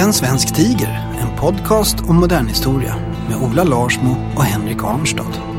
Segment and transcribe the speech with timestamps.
[0.00, 2.96] En svensk tiger, en podcast om modern historia
[3.28, 5.49] med Ola Larsmo och Henrik Arnstad.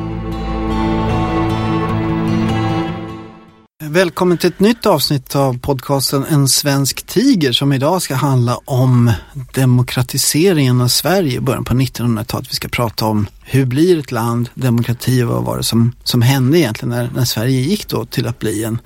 [3.91, 9.11] Välkommen till ett nytt avsnitt av podcasten En svensk tiger som idag ska handla om
[9.53, 12.47] demokratiseringen av Sverige i början på 1900-talet.
[12.51, 16.21] Vi ska prata om hur blir ett land demokrati och vad var det som, som
[16.21, 18.79] hände egentligen när, när Sverige gick då till att bli en,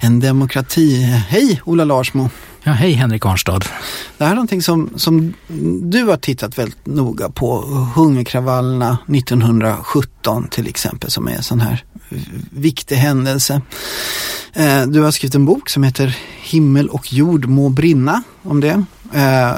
[0.00, 1.02] en demokrati.
[1.02, 2.30] Hej Ola Larsmo!
[2.62, 3.64] Ja, hej Henrik Arnstad.
[4.18, 5.34] Det här är någonting som, som
[5.82, 7.60] du har tittat väldigt noga på.
[7.94, 11.84] Hungerkravallerna 1917 till exempel som är sån här
[12.50, 13.60] viktig händelse.
[14.52, 18.84] Eh, du har skrivit en bok som heter Himmel och jord må brinna om det.
[19.14, 19.50] Eh,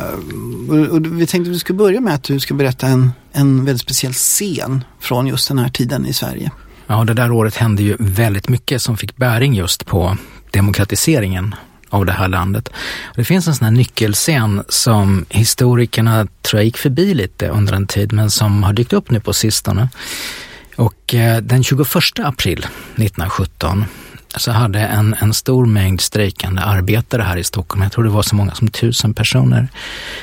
[0.91, 3.83] och- Vi tänkte att vi skulle börja med att du ska berätta en, en väldigt
[3.83, 6.51] speciell scen från just den här tiden i Sverige.
[6.87, 10.17] Ja, det där året hände ju väldigt mycket som fick bäring just på
[10.51, 11.55] demokratiseringen
[11.91, 12.69] av det här landet.
[13.17, 17.87] Det finns en sån här nyckelscen som historikerna tror jag gick förbi lite under en
[17.87, 19.89] tid men som har dykt upp nu på sistone.
[20.77, 21.89] Och eh, den 21
[22.19, 23.85] april 1917
[24.37, 28.23] så hade en, en stor mängd strejkande arbetare här i Stockholm, jag tror det var
[28.23, 29.69] så många som tusen personer,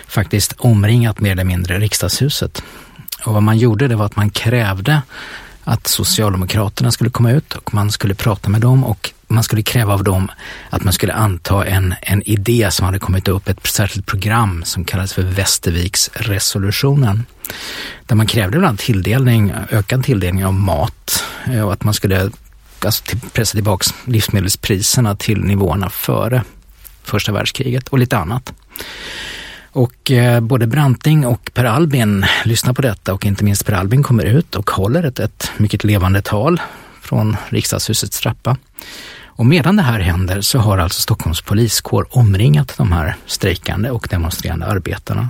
[0.07, 2.63] faktiskt omringat mer eller mindre riksdagshuset.
[3.25, 5.01] Och vad man gjorde det var att man krävde
[5.63, 9.93] att Socialdemokraterna skulle komma ut och man skulle prata med dem och man skulle kräva
[9.93, 10.31] av dem
[10.69, 14.85] att man skulle anta en, en idé som hade kommit upp, ett särskilt program som
[14.85, 17.25] kallades för Västerviksresolutionen.
[18.05, 22.31] Där man krävde bland annat tilldelning, ökad tilldelning av mat eh, och att man skulle
[22.85, 26.43] alltså, till, pressa tillbaka livsmedelspriserna till nivåerna före
[27.03, 28.53] första världskriget och lite annat.
[29.71, 34.03] Och eh, både Branting och Per Albin lyssnar på detta och inte minst Per Albin
[34.03, 36.61] kommer ut och håller ett, ett mycket levande tal
[37.01, 38.57] från riksdagshusets trappa.
[39.35, 44.07] Och medan det här händer så har alltså Stockholms poliskår omringat de här strejkande och
[44.09, 45.29] demonstrerande arbetarna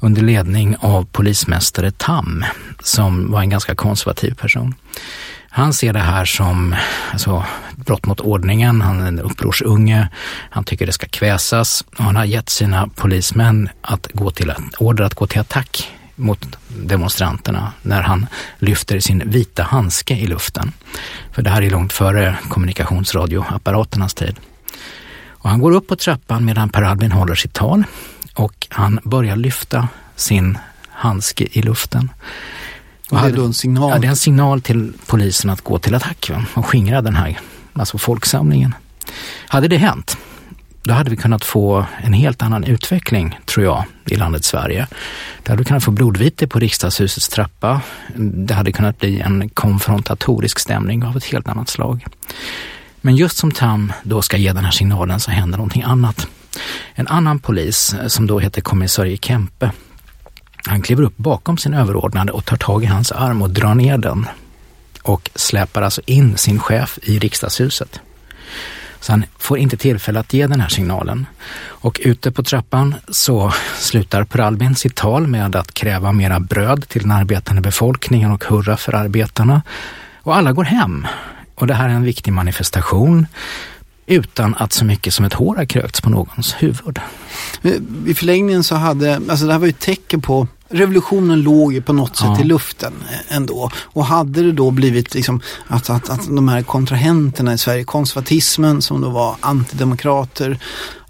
[0.00, 2.44] under ledning av polismästare Tam
[2.80, 4.74] som var en ganska konservativ person.
[5.48, 6.74] Han ser det här som
[7.12, 7.44] alltså,
[7.76, 10.08] brott mot ordningen, han är en upprorsunge,
[10.50, 11.84] han tycker det ska kväsas.
[11.98, 16.58] Och han har gett sina polismän att gå till, order att gå till attack mot
[16.68, 18.26] demonstranterna när han
[18.58, 20.72] lyfter sin vita handske i luften.
[21.32, 24.36] För det här är långt före kommunikationsradioapparaternas tid.
[25.28, 27.84] Och han går upp på trappan medan Per Albin håller sitt tal
[28.34, 32.10] och han börjar lyfta sin handske i luften.
[33.10, 33.90] Och det är då en signal.
[33.90, 36.44] Ja, det är en signal till polisen att gå till attack va?
[36.54, 37.38] och skingra den här
[37.72, 38.74] alltså folksamlingen.
[39.48, 40.16] Hade det hänt,
[40.82, 44.86] då hade vi kunnat få en helt annan utveckling, tror jag, i landet Sverige.
[45.42, 47.80] Det hade kunnat få blodvite på riksdagshusets trappa.
[48.16, 52.04] Det hade kunnat bli en konfrontatorisk stämning av ett helt annat slag.
[53.00, 56.28] Men just som Tam då ska ge den här signalen så händer någonting annat.
[56.94, 59.70] En annan polis, eh, som då heter kommissarie Kempe,
[60.66, 63.98] han kliver upp bakom sin överordnade och tar tag i hans arm och drar ner
[63.98, 64.26] den
[65.02, 68.00] och släpar alltså in sin chef i riksdagshuset.
[69.06, 71.26] Så han får inte tillfälle att ge den här signalen.
[71.64, 76.88] Och ute på trappan så slutar Per Albin sitt tal med att kräva mera bröd
[76.88, 79.62] till den arbetande befolkningen och hurra för arbetarna.
[80.22, 81.06] Och alla går hem.
[81.54, 83.26] Och det här är en viktig manifestation
[84.06, 86.98] utan att så mycket som ett hår har krökts på någons huvud.
[87.62, 87.72] Eh,
[88.06, 91.82] I förlängningen så hade, alltså det här var ju ett tecken på Revolutionen låg ju
[91.82, 92.40] på något sätt Ja.
[92.40, 92.92] i luften
[93.28, 93.70] ändå.
[93.76, 98.82] Och hade det då blivit liksom att, att, att de här kontrahenterna i Sverige, konservatismen
[98.82, 100.58] som då var antidemokrater,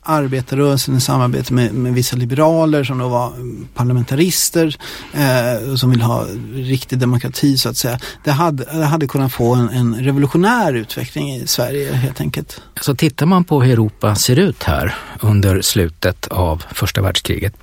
[0.06, 3.32] arbetarrörelsen i samarbete med, med vissa liberaler som då var
[3.74, 4.76] parlamentarister
[5.12, 7.98] eh, som vill ha riktig demokrati så att säga.
[8.24, 12.60] Det hade, det hade kunnat få en, en revolutionär utveckling i Sverige helt enkelt.
[12.80, 17.54] Så tittar man på hur Europa ser ut här under slutet av första världskriget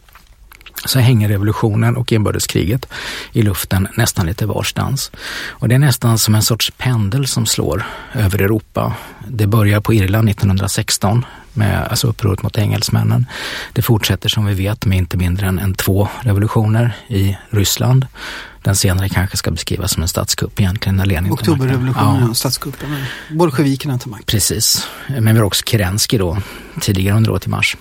[0.85, 2.85] så hänger revolutionen och inbördeskriget
[3.31, 5.12] i luften nästan lite varstans.
[5.47, 8.94] Och det är nästan som en sorts pendel som slår över Europa.
[9.27, 13.25] Det börjar på Irland 1916 med alltså upproret mot engelsmännen.
[13.74, 18.07] Det fortsätter som vi vet med inte mindre än, än två revolutioner i Ryssland.
[18.62, 22.33] Den senare kanske ska beskrivas som en statskupp egentligen när Lenin Oktoberrevolutionen ja.
[22.33, 22.89] statskuppen.
[23.31, 24.25] Bolsjevikerna tar makten.
[24.25, 24.88] Precis.
[25.07, 26.38] Men vi har också Kerensky då,
[26.81, 27.77] tidigare under året i mars.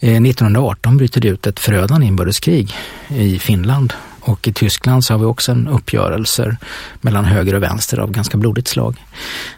[0.00, 2.74] Eh, 1918 bryter det ut ett förödande inbördeskrig
[3.08, 6.56] i Finland och i Tyskland så har vi också en uppgörelse
[7.00, 9.04] mellan höger och vänster av ganska blodigt slag.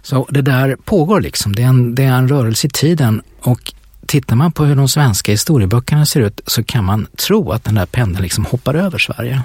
[0.02, 3.72] Så det där pågår liksom, det är en, det är en rörelse i tiden och
[4.06, 7.74] tittar man på hur de svenska historieböckerna ser ut så kan man tro att den
[7.74, 9.42] där pendeln liksom hoppar över Sverige.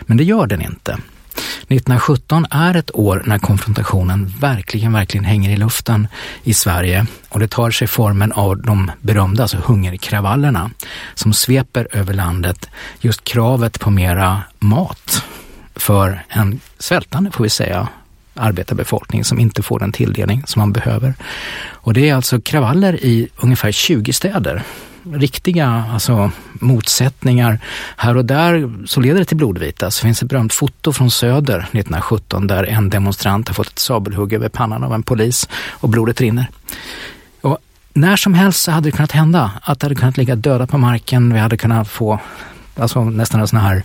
[0.00, 0.98] Men det gör den inte.
[1.62, 6.08] 1917 är ett år när konfrontationen verkligen, verkligen hänger i luften
[6.42, 10.70] i Sverige och det tar sig formen av de berömda alltså hungerkravallerna
[11.14, 12.68] som sveper över landet.
[13.00, 15.24] Just kravet på mera mat
[15.74, 17.88] för en svältande, får vi säga,
[18.34, 21.14] arbetarbefolkning som inte får den tilldelning som man behöver.
[21.70, 24.62] Och det är alltså kravaller i ungefär 20 städer
[25.12, 27.58] riktiga alltså, motsättningar.
[27.96, 29.90] Här och där så leder det till blodvita.
[29.90, 34.32] Så finns ett berömt foto från Söder 1917 där en demonstrant har fått ett sabelhugg
[34.32, 36.46] över pannan av en polis och blodet rinner.
[37.40, 37.58] Och
[37.92, 40.78] när som helst så hade det kunnat hända att det hade kunnat ligga döda på
[40.78, 41.32] marken.
[41.32, 42.20] Vi hade kunnat få
[42.76, 43.82] alltså, nästan en sån här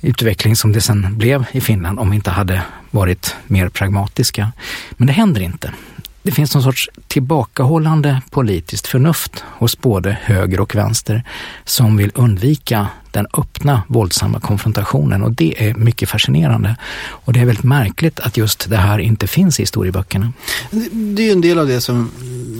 [0.00, 4.52] utveckling som det sen blev i Finland om vi inte hade varit mer pragmatiska.
[4.90, 5.72] Men det händer inte.
[6.24, 11.24] Det finns någon sorts tillbakahållande politiskt förnuft hos både höger och vänster
[11.64, 16.76] som vill undvika den öppna våldsamma konfrontationen och det är mycket fascinerande.
[17.08, 20.32] Och det är väldigt märkligt att just det här inte finns i historieböckerna.
[20.92, 22.10] Det är ju en del av det som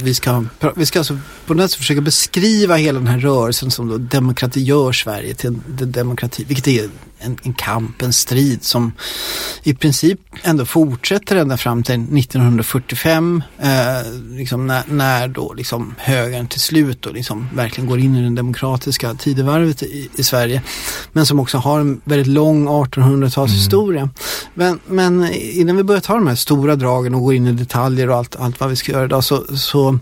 [0.02, 0.44] vi ska,
[0.76, 4.62] vi ska alltså på något sätt försöka beskriva hela den här rörelsen som då demokrati
[4.62, 6.88] gör Sverige till en demokrati, vilket är
[7.24, 8.92] en, en kamp, en strid som
[9.62, 13.68] i princip ändå fortsätter ända fram till 1945 eh,
[14.30, 18.34] liksom när, när, då liksom högern till slut då liksom verkligen går in i den
[18.34, 20.62] demokratiska tidevarvet i, i Sverige.
[21.12, 23.98] Men som också har en väldigt lång 1800-talshistoria.
[23.98, 24.10] Mm.
[24.54, 28.10] Men, men innan vi börjar ta de här stora dragen och går in i detaljer
[28.10, 29.98] och allt, allt vad vi ska göra idag så, så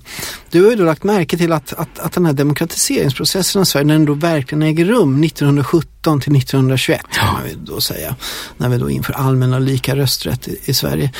[0.50, 3.86] du har ju då lagt märke till att, att, att den här demokratiseringsprocessen i Sverige,
[3.86, 8.16] när den då verkligen äger rum 1917 till 1921 kan man då säga,
[8.56, 11.12] när vi då inför allmän och lika rösträtt i, i Sverige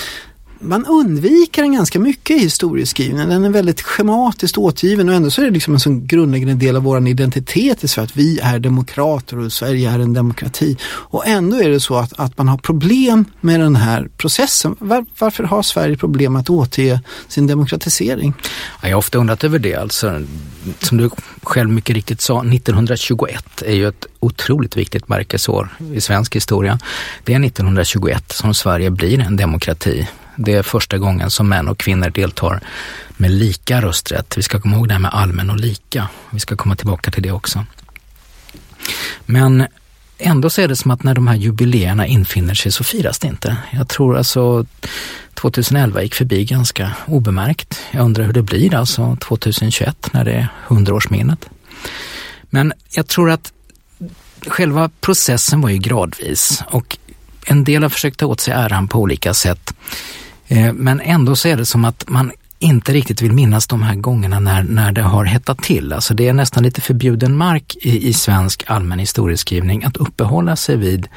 [0.63, 3.29] man undviker den ganska mycket i historieskrivningen.
[3.29, 6.77] Den är väldigt schematiskt återgiven och ändå så är det liksom en sån grundläggande del
[6.77, 10.77] av vår identitet i Sverige att vi är demokrater och Sverige är en demokrati.
[10.85, 14.77] Och ändå är det så att, att man har problem med den här processen.
[14.79, 18.35] Var, varför har Sverige problem att återge sin demokratisering?
[18.83, 19.75] jag har ofta undrat över det.
[19.75, 20.23] Alltså,
[20.79, 21.11] som du
[21.43, 26.79] själv mycket riktigt sa, 1921 är ju ett otroligt viktigt märkesår i svensk historia.
[27.25, 31.79] Det är 1921 som Sverige blir en demokrati det är första gången som män och
[31.79, 32.61] kvinnor deltar
[33.17, 34.39] med lika rösträtt.
[34.39, 36.09] Vi ska komma ihåg det här med allmän och lika.
[36.31, 37.67] Vi ska komma tillbaka till det också.
[39.27, 39.67] Men
[40.19, 43.29] ändå så är det som att när de här jubileerna infinner sig så firas det
[43.29, 43.57] inte.
[43.71, 44.67] Jag tror alltså
[45.35, 47.81] 2011 gick förbi ganska obemärkt.
[47.91, 51.49] Jag undrar hur det blir alltså 2021 när det är 100-årsminnet.
[52.51, 53.53] Men jag tror att
[54.47, 56.99] själva processen var ju gradvis och
[57.47, 59.75] en del har försökt ta åt sig äran på olika sätt.
[60.53, 63.95] Eh, men ändå så är det som att man inte riktigt vill minnas de här
[63.95, 65.93] gångerna när, när det har hettat till.
[65.93, 70.77] Alltså det är nästan lite förbjuden mark i, i svensk allmän historieskrivning att uppehålla sig
[70.77, 71.09] vid,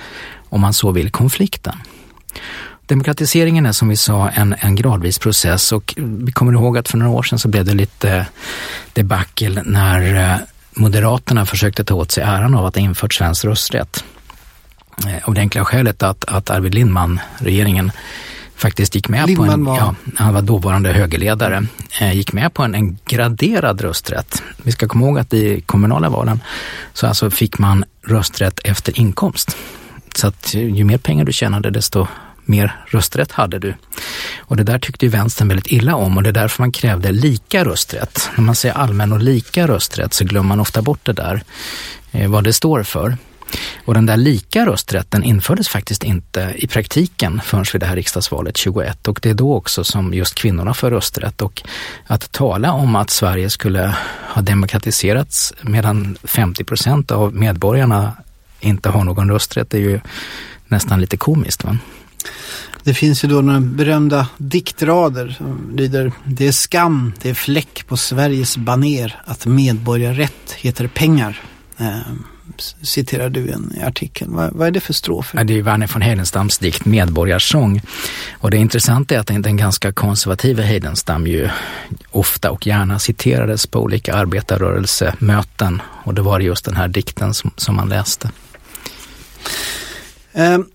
[0.49, 1.75] om man så vill, konflikten.
[2.85, 6.97] Demokratiseringen är som vi sa en, en gradvis process och vi kommer ihåg att för
[6.97, 8.27] några år sedan så blev det lite
[8.93, 10.37] debacle när eh,
[10.75, 14.03] Moderaterna försökte ta åt sig äran av att ha infört svensk rösträtt.
[15.07, 17.91] Eh, av det enkla skälet att, att Arvid Lindman, regeringen,
[18.55, 19.77] faktiskt gick med Lindman på en, var...
[19.77, 21.67] Ja, han var dåvarande högerledare,
[22.01, 24.43] eh, gick med på en, en, graderad rösträtt.
[24.63, 26.39] Vi ska komma ihåg att i kommunala valen
[26.93, 29.57] så alltså fick man rösträtt efter inkomst.
[30.15, 32.07] Så att ju mer pengar du tjänade desto
[32.45, 33.75] mer rösträtt hade du.
[34.37, 37.11] Och det där tyckte ju vänstern väldigt illa om och det är därför man krävde
[37.11, 38.29] lika rösträtt.
[38.35, 41.43] När man säger allmän och lika rösträtt så glömmer man ofta bort det där,
[42.11, 43.17] eh, vad det står för.
[43.85, 48.57] Och den där lika rösträtten infördes faktiskt inte i praktiken förrän vid det här riksdagsvalet
[48.57, 51.61] 21 och det är då också som just kvinnorna får rösträtt och
[52.07, 53.95] att tala om att Sverige skulle
[54.29, 58.13] ha demokratiserats medan 50 procent av medborgarna
[58.59, 59.99] inte har någon rösträtt är ju
[60.67, 61.63] nästan lite komiskt.
[61.63, 61.77] Va?
[62.83, 67.87] Det finns ju då några berömda diktrader som lyder Det är skam, det är fläck
[67.87, 71.41] på Sveriges baner att medborgarrätt heter pengar.
[71.77, 72.23] Ehm.
[72.81, 74.35] Citerar du en i artikeln.
[74.35, 75.37] Vad, vad, är det för strofer?
[75.37, 77.81] Ja, det är Verner von Heidenstams dikt Medborgarsång.
[78.31, 81.49] Och det intressanta är att den ganska konservativa Heidenstam ju
[82.11, 85.81] ofta och gärna citerades på olika arbetarrörelsemöten.
[86.03, 88.31] Och det var just den här dikten som, som man läste.
[90.33, 90.69] Um.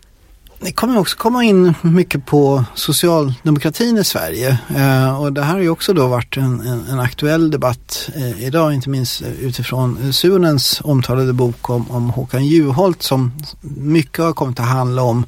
[0.63, 4.59] Det kommer också komma in mycket på socialdemokratin i Sverige.
[4.77, 8.45] Eh, och det här har ju också då varit en, en, en aktuell debatt eh,
[8.45, 14.33] idag, inte minst eh, utifrån Sunens omtalade bok om, om Håkan Juholt som mycket har
[14.33, 15.27] kommit att handla om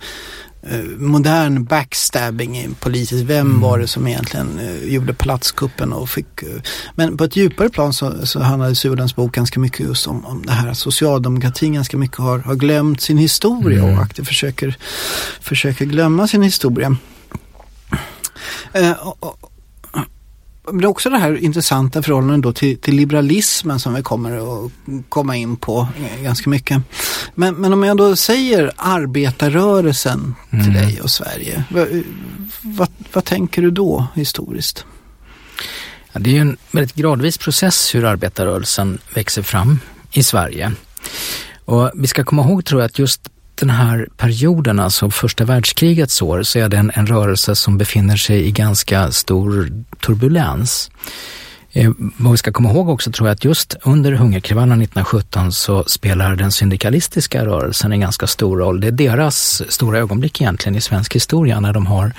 [0.98, 3.24] modern backstabbing i politiskt.
[3.24, 3.60] Vem mm.
[3.60, 6.42] var det som egentligen uh, gjorde platskuppen och fick...
[6.42, 6.48] Uh,
[6.94, 10.46] men på ett djupare plan så, så handlade Sudans bok ganska mycket just om, om
[10.46, 13.94] det här att socialdemokratin ganska mycket har, har glömt sin historia mm.
[13.94, 14.76] och aktivt försöker,
[15.40, 16.96] försöker glömma sin historia.
[18.76, 19.51] Uh, och,
[20.70, 24.72] det är också det här intressanta förhållandet då till, till, liberalismen som vi kommer att
[25.08, 25.88] komma in på
[26.22, 26.82] ganska mycket.
[27.34, 30.74] Men, men om jag då säger arbetarrörelsen till mm.
[30.74, 31.88] dig och Sverige, vad,
[32.62, 34.84] vad, vad, tänker du då historiskt?
[36.12, 39.78] Ja, det är ju en väldigt gradvis process hur arbetarrörelsen växer fram
[40.12, 40.72] i Sverige.
[41.64, 46.22] Och vi ska komma ihåg tror jag att just den här perioden, alltså första världskrigets
[46.22, 50.90] år, så är det en, en rörelse som befinner sig i ganska stor turbulens.
[51.72, 55.84] Eh, vad vi ska komma ihåg också tror jag att just under hungerkravallerna 1917 så
[55.84, 58.80] spelar den syndikalistiska rörelsen en ganska stor roll.
[58.80, 62.12] Det är deras stora ögonblick egentligen i svensk historia när de har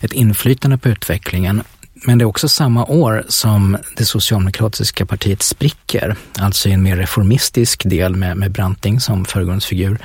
[0.00, 1.62] ett inflytande på utvecklingen.
[2.06, 6.96] Men det är också samma år som det socialdemokratiska partiet spricker, alltså i en mer
[6.96, 9.98] reformistisk del med, med Branting som förgrundsfigur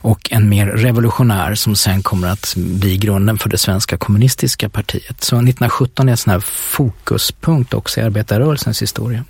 [0.00, 5.24] och en mer revolutionär som sen kommer att bli grunden för det svenska kommunistiska partiet.
[5.24, 9.24] Så 1917 är en sån här fokuspunkt också i arbetarrörelsens historia.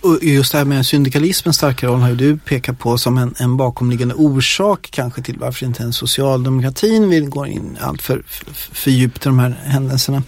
[0.00, 3.34] Och just det här med syndikalismens starka roll har ju du pekat på som en,
[3.38, 8.54] en bakomliggande orsak kanske till varför inte ens socialdemokratin vill gå in allt för, för,
[8.54, 10.22] för djupt i de här händelserna.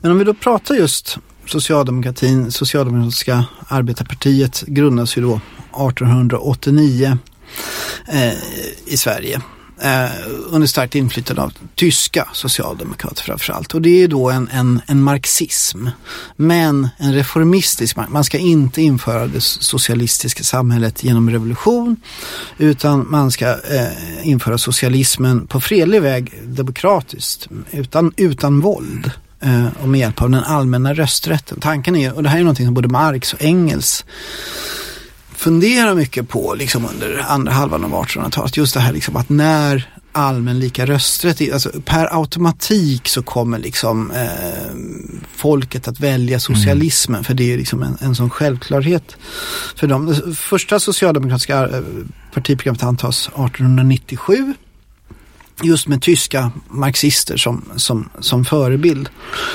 [0.00, 5.40] Men om vi då pratar just socialdemokratin, socialdemokratiska arbetarpartiet grundas ju då
[5.88, 7.18] 1889
[8.08, 8.32] eh,
[8.86, 9.40] i Sverige.
[9.82, 10.10] Eh,
[10.50, 13.74] under starkt inflytande av tyska socialdemokrater framförallt.
[13.74, 15.86] Och det är då en, en, en marxism.
[16.36, 21.96] Men en reformistisk, man ska inte införa det socialistiska samhället genom revolution.
[22.58, 29.88] Utan man ska eh, införa socialismen på fredlig väg, demokratiskt, utan, utan våld eh, och
[29.88, 31.60] med hjälp av den allmänna rösträtten.
[31.60, 34.04] Tanken är, och det här är någonting som både Marx och Engels
[35.40, 38.56] fundera mycket på liksom under andra halvan av 1800-talet.
[38.56, 44.10] Just det här liksom att när allmän lika rösträtt, alltså per automatik så kommer liksom
[44.10, 44.28] eh,
[45.36, 47.24] folket att välja socialismen mm.
[47.24, 49.16] för det är liksom en, en sån självklarhet
[49.76, 50.06] för dem.
[50.06, 51.82] Det första socialdemokratiska eh,
[52.32, 54.54] partiprogrammet antas 1897
[55.62, 59.08] just med tyska marxister som, som, som förebild.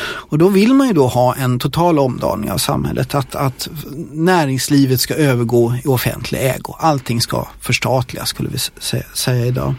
[0.04, 3.68] Och då vill man ju då ha en total omdaning av samhället, att, att
[4.12, 6.76] näringslivet ska övergå i offentlig ägo.
[6.80, 8.58] Allting ska förstatligas skulle vi
[9.14, 9.74] säga idag.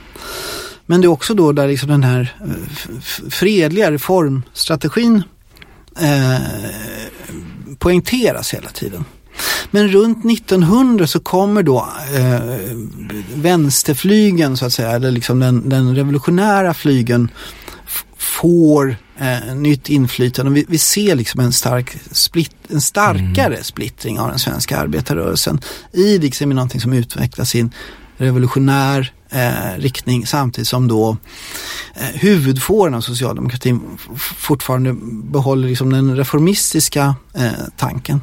[0.87, 5.23] Men det är också då där liksom den här eh, fredliga reformstrategin
[5.99, 6.37] eh,
[7.79, 9.05] poängteras hela tiden.
[9.71, 12.41] Men runt 1900 så kommer då eh,
[13.35, 17.31] vänsterflygen så att säga, eller liksom den, den revolutionära flygen
[18.17, 20.53] får eh, nytt inflytande.
[20.53, 23.65] Vi, vi, ser liksom en, stark split, en starkare mm.
[23.65, 25.61] splittring av den svenska arbetarrörelsen
[25.93, 27.71] i liksom någonting som utvecklas i en
[28.17, 31.17] revolutionär eh, riktning samtidigt som då
[31.95, 33.81] eh, huvudfåran av socialdemokratin
[34.17, 38.21] fortfarande behåller liksom den reformistiska eh, tanken.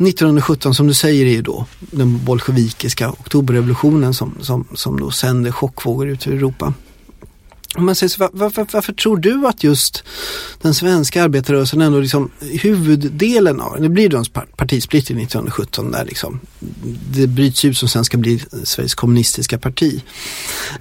[0.00, 5.52] 1917 som du säger är ju då den bolsjevikiska oktoberrevolutionen som, som, som då sänder
[5.52, 6.74] chockvågor ut i Europa.
[7.78, 10.04] Man säger så, varför, varför, tror du att just
[10.62, 14.24] den svenska arbetarrörelsen ändå liksom huvuddelen av det blir då en
[14.56, 16.40] partisplittring 1917 där liksom
[17.12, 20.02] det bryts ut som sen ska bli Sveriges kommunistiska parti.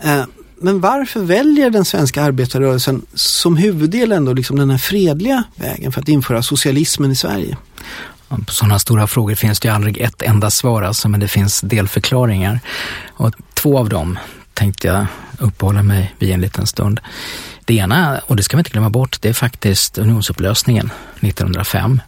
[0.02, 0.24] Eh,
[0.62, 6.02] men varför väljer den svenska arbetarrörelsen som huvuddel ändå liksom den här fredliga vägen för
[6.02, 7.58] att införa socialismen i Sverige?
[8.30, 11.62] På sådana stora frågor finns det ju aldrig ett enda svar alltså, men det finns
[11.62, 12.60] delförklaringar.
[13.08, 14.20] Och två av dem
[14.54, 15.06] tänkte jag
[15.40, 17.00] uppehålla mig vid en liten stund.
[17.66, 22.02] Det ena, och det ska vi inte glömma bort, det är faktiskt unionsupplösningen 1905.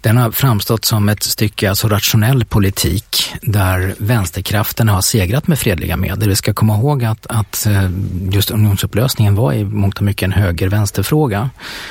[0.00, 5.96] Den har framstått som ett stycke alltså rationell politik där vänsterkrafterna har segrat med fredliga
[5.96, 6.28] medel.
[6.28, 7.90] Vi ska komma ihåg att, att eh,
[8.30, 11.50] just unionsupplösningen var i mångt och mycket en höger-vänsterfråga.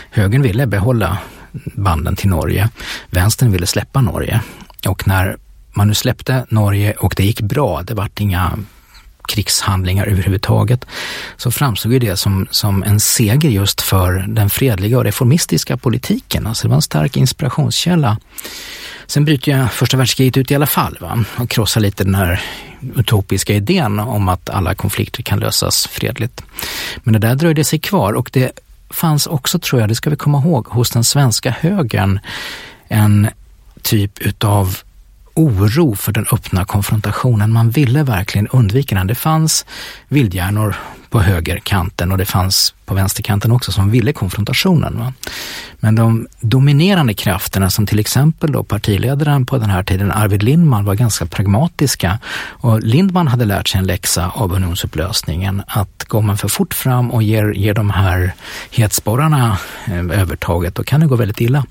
[0.10, 1.18] Högern ville behålla
[1.64, 2.70] banden till Norge.
[3.10, 4.42] Vänstern ville släppa Norge.
[4.88, 5.38] Och när
[5.74, 8.58] man nu släppte Norge och det gick bra, det vart inga
[9.28, 10.86] krigshandlingar överhuvudtaget,
[11.38, 16.48] så framstod ju det som, som en seger just för den fredliga och reformistiska politiken.
[16.48, 18.18] Alltså det var en stark inspirationskälla.
[19.08, 21.26] Sen bryter ju första världskriget ut i alla fall va?
[21.38, 22.42] och krossar lite den här
[22.96, 26.42] utopiska idén om att alla konflikter kan lösas fredligt.
[27.04, 28.52] Men det där dröjde sig kvar och det
[28.90, 32.20] fanns också, tror jag, det ska vi komma ihåg, hos den svenska högern
[32.88, 33.30] en
[33.82, 34.78] typ utav
[35.34, 37.52] oro för den öppna konfrontationen.
[37.52, 39.08] Man ville verkligen undvika den.
[39.08, 39.66] Det fanns
[40.08, 40.76] vildhjärnor
[41.14, 45.00] på högerkanten och det fanns på vänsterkanten också som ville konfrontationen.
[45.00, 45.14] Va?
[45.80, 50.86] Men de dominerande krafterna som till exempel då partiledaren på den här tiden, Arvid Lindman,
[50.86, 52.20] var ganska pragmatiska.
[52.48, 57.12] Och Lindman hade lärt sig en läxa av unionsupplösningen att går man för fort fram
[57.12, 58.34] och ger, ger de här
[58.72, 61.66] hetsporrarna eh, övertaget, då kan det gå väldigt illa.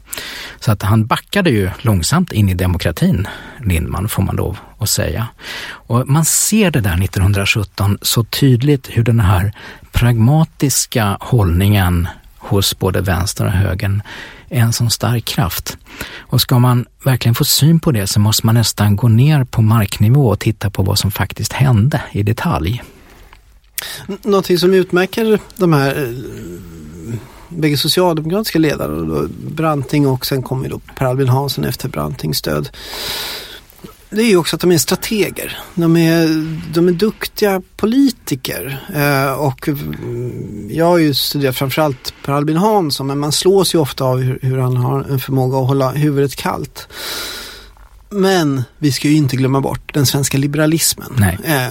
[0.61, 3.29] Så att han backade ju långsamt in i demokratin,
[3.65, 5.29] Lindman, får man lov att säga.
[5.71, 9.53] Och man ser det där 1917 så tydligt hur den här
[9.93, 12.09] pragmatiska hållningen
[12.39, 14.03] hos både vänster och högern
[14.49, 15.79] är en sån stark kraft.
[16.19, 19.63] Och ska man verkligen få syn på det så måste man nästan gå ner på
[19.63, 22.83] marknivå och titta på vad som faktiskt hände i detalj.
[24.07, 26.09] Någonting som utmärker de här eh,
[27.49, 32.69] bägge socialdemokratiska ledare, Branting och sen kommer då Per Albin Hansson efter Brantings död
[34.13, 35.59] det är ju också att de är strateger.
[35.75, 36.29] De är,
[36.75, 38.87] de är duktiga politiker.
[38.95, 39.69] Eh, och
[40.69, 44.39] jag har ju studerat framförallt Per Albin Hansson men man slås ju ofta av hur,
[44.43, 46.89] hur, han har en förmåga att hålla huvudet kallt.
[48.11, 51.13] Men vi ska ju inte glömma bort den svenska liberalismen.
[51.19, 51.39] Nej.
[51.45, 51.67] Eh,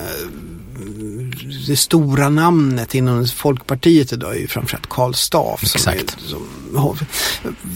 [1.68, 5.64] det stora namnet inom Folkpartiet idag är ju framförallt Karl Staaf.
[5.64, 6.18] Exakt.
[6.20, 6.98] Som, som,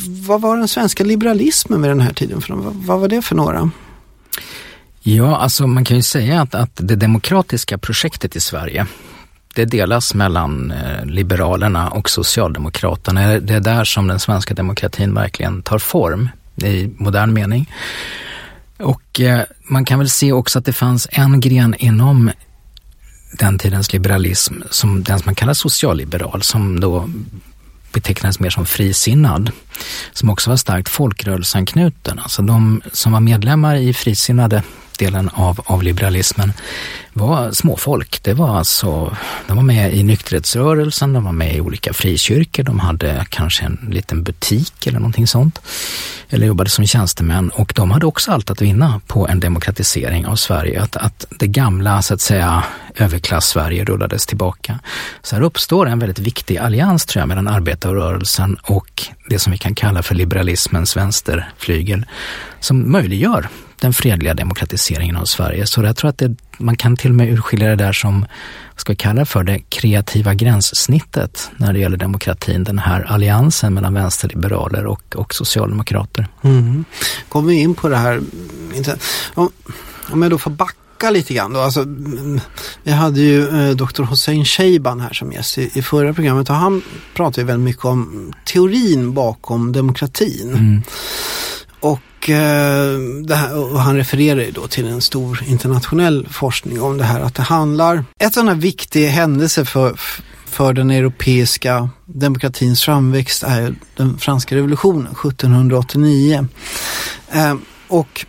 [0.05, 2.41] vad var den svenska liberalismen vid den här tiden?
[2.41, 3.71] För vad, vad var det för några?
[5.01, 8.85] Ja, alltså man kan ju säga att, att det demokratiska projektet i Sverige,
[9.55, 13.39] det delas mellan eh, Liberalerna och Socialdemokraterna.
[13.39, 17.71] Det är där som den svenska demokratin verkligen tar form i modern mening.
[18.77, 22.31] Och eh, man kan väl se också att det fanns en gren inom
[23.39, 27.09] den tidens liberalism, som den som man kallar socialliberal, som då
[27.95, 29.51] betecknades mer som frisinnad,
[30.11, 32.19] som också var starkt folkrörelseanknuten.
[32.19, 34.63] Alltså de som var medlemmar i frisinnade
[34.97, 36.53] delen av, av liberalismen
[37.13, 38.19] var småfolk.
[38.23, 42.79] Det var alltså, de var med i nykterhetsrörelsen, de var med i olika frikyrkor, de
[42.79, 45.61] hade kanske en liten butik eller någonting sånt.
[46.29, 50.35] Eller jobbade som tjänstemän och de hade också allt att vinna på en demokratisering av
[50.35, 50.81] Sverige.
[50.81, 52.63] Att, att det gamla, så att säga,
[52.95, 54.79] överklass-Sverige rullades tillbaka.
[55.21, 59.57] Så här uppstår en väldigt viktig allians tror jag mellan arbetarrörelsen och det som vi
[59.57, 62.05] kan kalla för liberalismens vänsterflygel
[62.59, 63.49] som möjliggör
[63.79, 65.67] den fredliga demokratiseringen av Sverige.
[65.67, 68.25] Så jag tror att det, man kan till och med urskilja det där som,
[68.75, 72.63] ska vi kalla för, det kreativa gränssnittet när det gäller demokratin.
[72.63, 76.27] Den här alliansen mellan vänsterliberaler och, och socialdemokrater.
[76.41, 76.85] Mm.
[77.29, 78.21] Kommer vi in på det här,
[79.33, 79.49] om,
[80.09, 81.59] om jag då får backa lite grann då.
[81.59, 81.85] Alltså,
[82.83, 84.03] vi hade ju eh, Dr.
[84.03, 86.81] Hossein Sheiban här som gäst i, i, förra programmet och han
[87.13, 90.49] pratade väldigt mycket om teorin bakom demokratin.
[90.49, 90.83] Mm.
[92.29, 97.03] Eh, och här, och han refererar ju då till en stor internationell forskning om det
[97.03, 99.95] här att det handlar, ett sådana viktig händelse för,
[100.45, 106.47] för den europeiska demokratins framväxt är den franska revolutionen 1789.
[107.31, 107.55] Eh,
[107.87, 108.25] och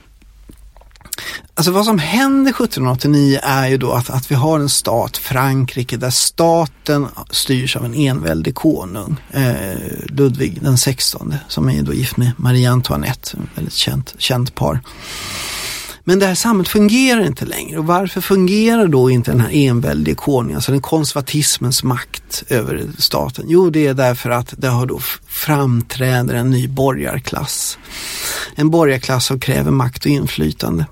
[1.55, 5.97] Alltså vad som händer 1789 är ju då att, att vi har en stat, Frankrike,
[5.97, 9.77] där staten styrs av en enväldig konung, eh,
[10.07, 14.81] Ludvig den 16, som är då gift med Marie Antoinette, ett väldigt känt, känt par.
[16.09, 20.15] Men det här samhället fungerar inte längre och varför fungerar då inte den här enväldige
[20.15, 23.45] konungen, alltså den konservatismens makt över staten?
[23.49, 27.79] Jo, det är därför att det har då framträder en ny borgarklass.
[28.55, 30.87] En borgarklass som kräver makt och inflytande.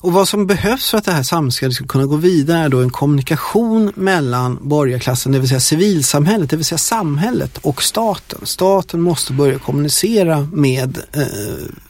[0.00, 2.82] Och vad som behövs för att det här samhället ska kunna gå vidare är då
[2.82, 8.38] en kommunikation mellan borgarklassen, det vill säga civilsamhället, det vill säga samhället och staten.
[8.42, 11.22] Staten måste börja kommunicera med eh,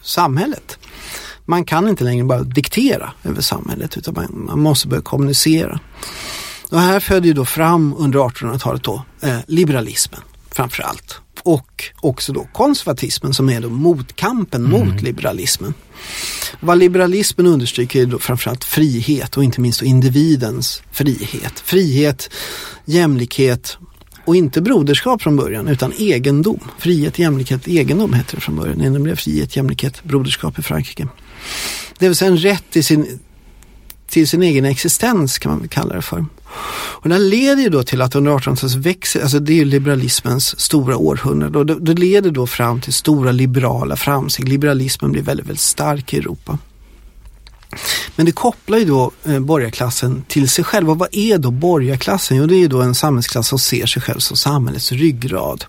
[0.01, 0.79] samhället
[1.45, 5.79] Man kan inte längre bara diktera över samhället utan man, man måste börja kommunicera.
[6.71, 11.21] Och här födde ju då fram under 1800-talet då eh, liberalismen framför allt.
[11.49, 14.87] Och också då konservatismen som är då motkampen mm.
[14.87, 15.73] mot liberalismen.
[16.59, 21.59] Vad liberalismen understryker är då framförallt frihet och inte minst individens frihet.
[21.59, 22.29] Frihet,
[22.85, 23.77] jämlikhet
[24.25, 26.59] och inte broderskap från början utan egendom.
[26.77, 31.07] Frihet, jämlikhet, egendom hette det från början det blev frihet, jämlikhet, broderskap i Frankrike.
[31.99, 33.19] Det vill säga en rätt till sin,
[34.09, 36.25] till sin egen existens kan man väl kalla det för.
[36.71, 40.59] Och det leder ju då till att under 1800-talet växer, alltså det är ju liberalismens
[40.59, 44.49] stora århundrade och det, det leder då fram till stora liberala framsteg.
[44.49, 46.57] Liberalismen blir väldigt, väldigt stark i Europa.
[48.15, 50.89] Men det kopplar ju då eh, borgarklassen till sig själv.
[50.89, 52.37] Och vad är då borgarklassen?
[52.37, 55.65] Jo, det är ju då en samhällsklass som ser sig själv som samhällets ryggrad.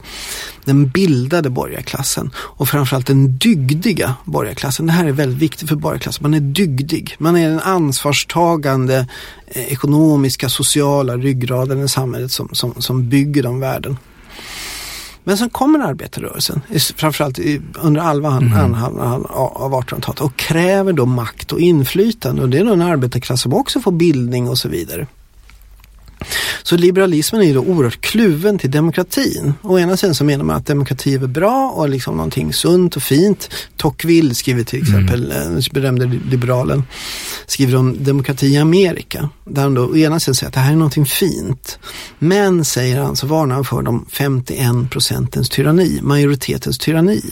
[0.64, 4.86] Den bildade borgarklassen och framförallt den dygdiga borgarklassen.
[4.86, 6.22] Det här är väldigt viktigt för borgarklassen.
[6.22, 7.16] Man är dygdig.
[7.18, 9.06] Man är den ansvarstagande
[9.46, 13.96] eh, ekonomiska, sociala ryggraden i samhället som, som, som bygger de värden.
[15.24, 16.60] Men sen kommer arbetarrörelsen,
[16.96, 17.38] framförallt
[17.82, 18.74] under halva mm.
[18.74, 23.54] av 1800-talet och kräver då makt och inflytande och det är då en arbetarklass som
[23.54, 25.06] också får bildning och så vidare.
[26.62, 29.54] Så liberalismen är då oerhört kluven till demokratin.
[29.62, 33.02] Å ena sidan så menar man att demokrati är bra och liksom någonting sunt och
[33.02, 33.50] fint.
[33.76, 34.94] Tocqueville skriver till mm.
[34.94, 35.54] exempel, mm.
[35.54, 36.84] den berömde liberalen,
[37.46, 39.28] skriver om demokrati i Amerika.
[39.44, 41.78] Där han då å ena sidan säger att det här är någonting fint.
[42.18, 47.22] Men, säger han, så varnar han för de 51 procentens tyranni, majoritetens tyranni.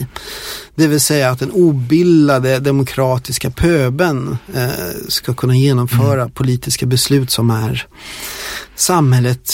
[0.75, 4.69] Det vill säga att den obildade demokratiska pöben eh,
[5.07, 6.31] ska kunna genomföra mm.
[6.31, 7.87] politiska beslut som är
[8.79, 9.53] samhället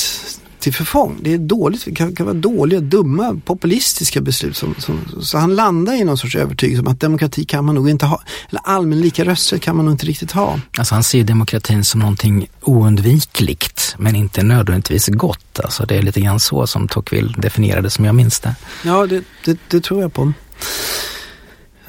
[0.60, 1.20] till förfång.
[1.22, 4.58] Det är dåligt, kan, kan vara dåliga, dumma, populistiska beslut.
[4.58, 7.90] Som, som, så han landar i någon sorts övertygelse om att demokrati kan man nog
[7.90, 8.22] inte ha.
[8.50, 10.60] Eller allmän lika rösträtt kan man nog inte riktigt ha.
[10.78, 15.60] Alltså han ser demokratin som någonting oundvikligt men inte nödvändigtvis gott.
[15.64, 18.56] Alltså det är lite grann så som Tocqueville definierade som jag minns det.
[18.84, 20.34] Ja, det, det, det tror jag på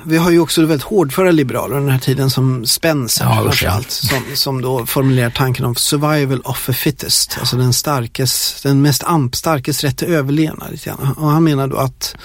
[0.06, 3.90] vi har ju också väldigt hårdföra liberaler den här tiden som Spencer ja, framförallt.
[3.90, 7.36] Som, som då formulerar tanken om survival of the fittest.
[7.40, 10.78] Alltså den starkes, den mest amp, starkes rätt till överlevnad.
[11.16, 12.16] Och han menar då att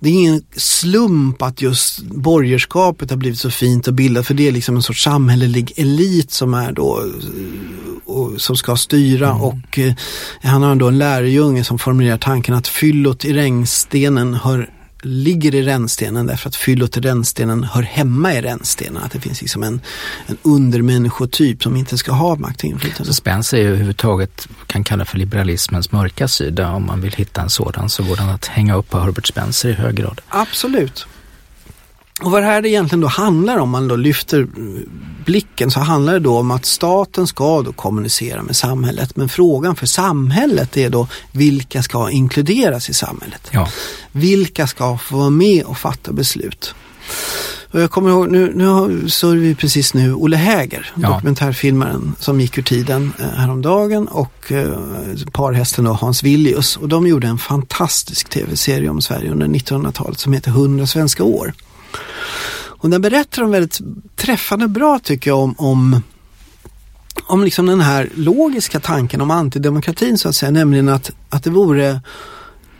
[0.00, 4.48] det är ingen slump att just borgerskapet har blivit så fint och bildat för det
[4.48, 7.04] är liksom en sorts samhällelig elit som är då
[8.04, 9.40] och, som ska styra mm.
[9.40, 9.94] och eh,
[10.42, 14.70] han har då en lärjunge som formulerar tanken att fyllot i regnstenen hör
[15.02, 19.02] ligger i rännstenen därför att fyllot i rännstenen hör hemma i rännstenen.
[19.02, 19.80] Att det finns liksom en,
[20.26, 23.04] en undermänniskotyp som inte ska ha makt och inflytande.
[23.04, 26.70] Så Spence är ju överhuvudtaget kan kalla för liberalismens mörka sida.
[26.70, 29.68] Om man vill hitta en sådan så går den att hänga upp på Herbert Spencer
[29.68, 30.20] i hög grad.
[30.28, 31.06] Absolut.
[32.22, 34.46] Och vad det här egentligen då handlar om, man då lyfter
[35.24, 39.16] blicken, så handlar det då om att staten ska då kommunicera med samhället.
[39.16, 43.48] Men frågan för samhället är då vilka ska inkluderas i samhället?
[43.50, 43.68] Ja.
[44.12, 46.74] Vilka ska få vara med och fatta beslut?
[47.72, 51.08] Och jag kommer ihåg, nu, nu så vi precis nu Olle Häger, ja.
[51.08, 54.78] dokumentärfilmaren som gick ur tiden eh, häromdagen och eh,
[55.32, 56.76] parhästen då Hans Villius.
[56.76, 61.52] Och de gjorde en fantastisk tv-serie om Sverige under 1900-talet som heter 100 svenska år.
[62.82, 63.80] Och den berättar de väldigt
[64.16, 66.02] träffande bra tycker jag om, om
[67.26, 71.50] om liksom den här logiska tanken om antidemokratin så att säga, nämligen att, att det
[71.50, 72.00] vore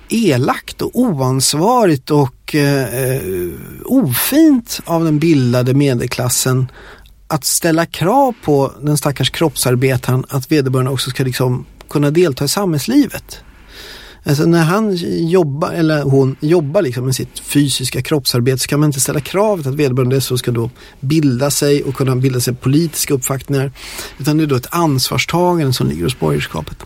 [0.09, 3.21] elakt och oansvarigt och eh,
[3.85, 6.71] ofint av den bildade medelklassen
[7.27, 12.49] att ställa krav på den stackars kroppsarbetaren att vederbörande också ska liksom kunna delta i
[12.49, 13.41] samhällslivet.
[14.25, 14.97] Alltså när han
[15.29, 19.67] jobbar, eller hon jobbar liksom med sitt fysiska kroppsarbete så kan man inte ställa kravet
[19.67, 23.73] att vederbörande så ska då bilda sig och kunna bilda sig politiska uppfattningar.
[24.19, 26.83] Utan det är då ett ansvarstagande som ligger hos borgerskapet.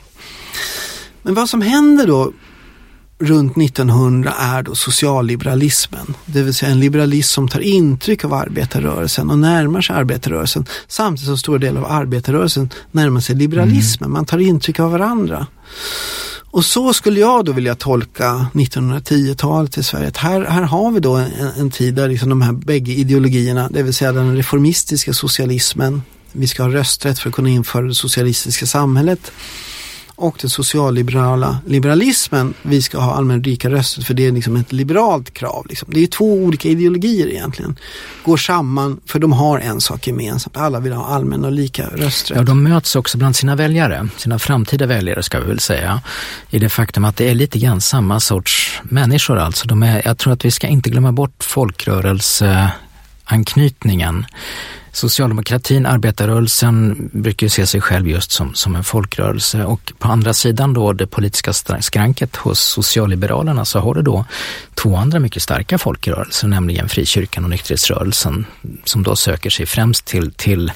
[1.23, 2.33] Men vad som händer då
[3.19, 6.15] runt 1900 är då socialliberalismen.
[6.27, 10.67] Det vill säga en liberalism som tar intryck av arbetarrörelsen och närmar sig arbetarrörelsen.
[10.89, 14.07] Samtidigt som stora delar av arbetarrörelsen närmar sig liberalismen.
[14.07, 14.13] Mm.
[14.13, 15.47] Man tar intryck av varandra.
[16.55, 20.09] Och så skulle jag då vilja tolka 1910-talet i Sverige.
[20.09, 23.69] Att här, här har vi då en, en tid där liksom de här bägge ideologierna,
[23.69, 27.95] det vill säga den reformistiska socialismen, vi ska ha rösträtt för att kunna införa det
[27.95, 29.33] socialistiska samhället
[30.17, 34.73] och den socialliberala liberalismen, vi ska ha allmän rika röster för det är liksom ett
[34.73, 35.67] liberalt krav.
[35.69, 35.89] Liksom.
[35.93, 37.79] Det är två olika ideologier egentligen.
[38.25, 42.39] Går samman för de har en sak gemensamt, alla vill ha allmän och lika rösträtt.
[42.39, 46.01] Ja, de möts också bland sina väljare, sina framtida väljare ska vi väl säga,
[46.51, 49.69] i det faktum att det är lite grann samma sorts människor alltså.
[49.69, 54.27] De är, jag tror att vi ska inte glömma bort folkrörelseanknytningen.
[54.95, 59.65] Socialdemokratin, arbetarrörelsen brukar se sig själv just som, som en folkrörelse.
[59.65, 64.25] Och på andra sidan då det politiska skranket hos socialliberalerna så har du då
[64.75, 68.47] två andra mycket starka folkrörelser, nämligen frikyrkan och nykterhetsrörelsen
[68.85, 70.73] som då söker sig främst till, till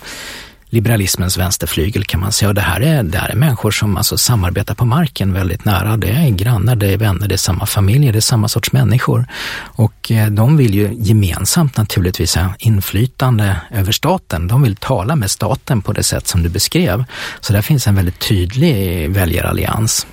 [0.70, 2.48] liberalismens vänsterflygel kan man säga.
[2.48, 5.96] Och det här är, det här är människor som alltså samarbetar på marken väldigt nära.
[5.96, 9.26] Det är grannar, det är vänner, det är samma familjer, det är samma sorts människor.
[9.60, 14.48] Och eh, de vill ju gemensamt naturligtvis ha inflytande över staten.
[14.48, 17.04] De vill tala med staten på det sätt som du beskrev.
[17.40, 20.06] Så där finns en väldigt tydlig väljarallians.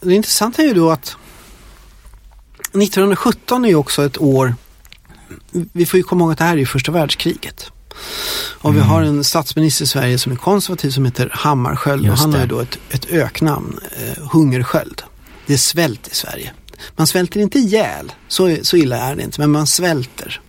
[0.00, 1.16] Det intressanta är ju då att
[2.60, 4.54] 1917 är ju också ett år
[5.72, 7.72] vi får ju komma ihåg att det här är ju första världskriget.
[8.58, 12.32] Och vi har en statsminister i Sverige som är konservativ som heter Hammarskjöld och han
[12.32, 15.02] har ju då ett, ett öknamn, eh, Hungersköld.
[15.46, 16.52] Det är svält i Sverige.
[16.96, 20.40] Man svälter inte ihjäl, så, så illa är det inte, men man svälter.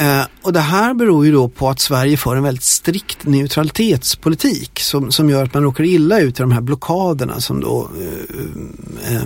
[0.00, 4.80] Eh, och det här beror ju då på att Sverige för en väldigt strikt neutralitetspolitik
[4.80, 9.14] som, som gör att man råkar illa ut i de här blockaderna som då eh,
[9.14, 9.22] eh,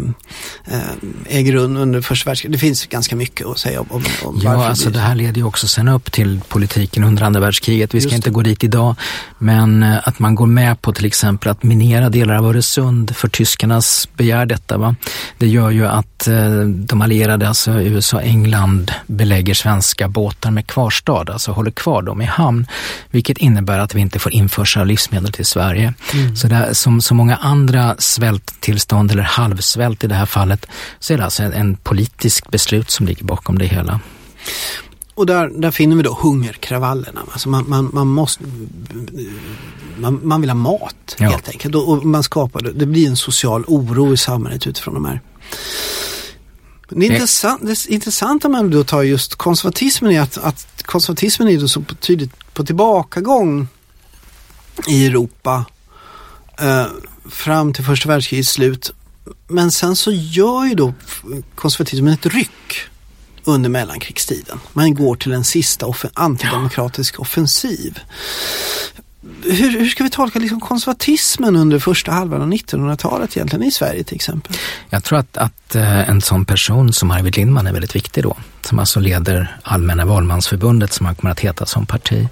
[0.67, 0.81] eh
[1.29, 2.53] äger rum under första världskriget.
[2.53, 5.45] Det finns ganska mycket att säga om, om, om Ja, alltså det här leder ju
[5.45, 7.95] också sen upp till politiken under andra världskriget.
[7.95, 8.95] Vi ska inte gå dit idag,
[9.39, 13.29] men eh, att man går med på till exempel att minera delar av Öresund för
[13.29, 14.79] tyskarnas begär detta.
[14.79, 14.97] Va?
[15.39, 20.67] Det gör ju att eh, de allierade, alltså USA och England, belägger svenska båtar med
[20.67, 22.67] kvarstad, alltså håller kvar dem i hamn,
[23.11, 25.95] vilket innebär att vi inte får införsel av livsmedel till Sverige.
[26.15, 26.37] Mm.
[26.37, 30.67] Så där, som så många andra svälttillstånd eller halvsvält i det här fallet
[30.99, 34.01] så är det alltså en, en politisk beslut som ligger bakom det hela.
[35.15, 37.21] Och där, där finner vi då hungerkravallerna.
[37.33, 38.45] Alltså man, man, man, måste,
[39.97, 41.29] man, man vill ha mat ja.
[41.29, 41.75] helt enkelt.
[41.75, 45.21] Och man skapar, det blir en social oro i samhället utifrån de här
[46.95, 51.85] det, intressant, det intressanta med att ta just konservatismen är att, att konservatismen är så
[52.01, 53.69] tydligt på tillbakagång
[54.89, 55.65] i Europa
[56.61, 56.87] eh,
[57.31, 58.93] fram till första världskrigets slut.
[59.49, 60.95] Men sen så gör ju då
[61.55, 62.89] konservatismen ett ryck
[63.45, 64.61] under mellankrigstiden.
[64.73, 67.99] Man går till en sista off antidemokratisk offensiv
[69.45, 74.05] hur, hur, ska vi tolka liksom konservatismen under första halvan av 1900-talet egentligen i Sverige
[74.05, 74.57] till exempel?
[74.91, 78.37] Jag tror att, att eh, en sån person som Arvid Lindman är väldigt viktig då.
[78.63, 82.29] Som alltså leder Allmänna valmansförbundet som han kommer att heta som parti.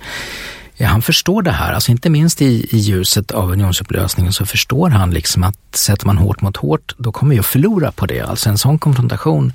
[0.75, 4.91] Ja, han förstår det här, alltså inte minst i, i ljuset av unionsupplösningen så förstår
[4.91, 8.21] han liksom att sätter man hårt mot hårt, då kommer vi att förlora på det.
[8.21, 9.53] Alltså en sån konfrontation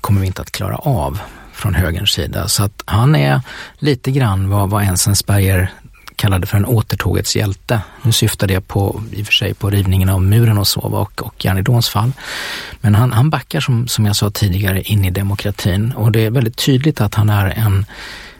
[0.00, 1.20] kommer vi inte att klara av
[1.52, 2.48] från högerns sida.
[2.48, 3.40] Så att han är
[3.78, 5.72] lite grann vad, vad Enzensberger
[6.18, 7.80] kallade för en återtågets hjälte.
[8.02, 11.22] Nu syftar det på, i och för sig på rivningen av muren och så och,
[11.22, 12.12] och järnridåns fall.
[12.80, 16.30] Men han, han backar som, som jag sa tidigare in i demokratin och det är
[16.30, 17.86] väldigt tydligt att han är en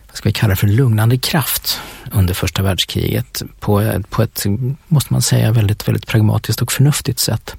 [0.06, 1.80] vad ska vi kalla det för lugnande kraft
[2.12, 4.44] under första världskriget på, på ett,
[4.88, 7.56] måste man säga, väldigt, väldigt pragmatiskt och förnuftigt sätt.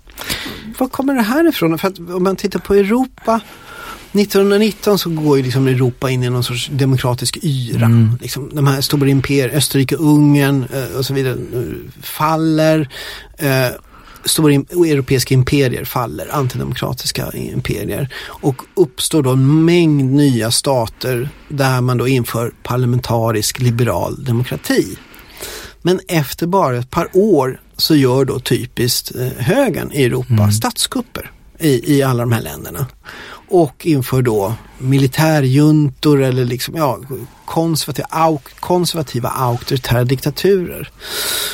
[0.77, 1.77] Var kommer det här ifrån?
[1.77, 3.39] För att om man tittar på Europa
[4.11, 7.85] 1919 så går ju liksom Europa in i någon sorts demokratisk yra.
[7.85, 8.17] Mm.
[8.21, 12.89] Liksom, de här stora imperier, Österrike, Ungern eh, och så vidare eh, faller.
[13.37, 13.67] Eh,
[14.25, 18.09] stora europeiska imperier faller, antidemokratiska imperier.
[18.25, 24.97] Och uppstår då en mängd nya stater där man då inför parlamentarisk liberal demokrati.
[25.81, 30.51] Men efter bara ett par år så gör då typiskt eh, högern i Europa mm.
[30.51, 32.87] statskupper i, i alla de här länderna
[33.49, 36.99] och inför då militärjuntor eller liksom, ja,
[37.45, 40.91] konservativa, au, konservativa auktoritära diktaturer.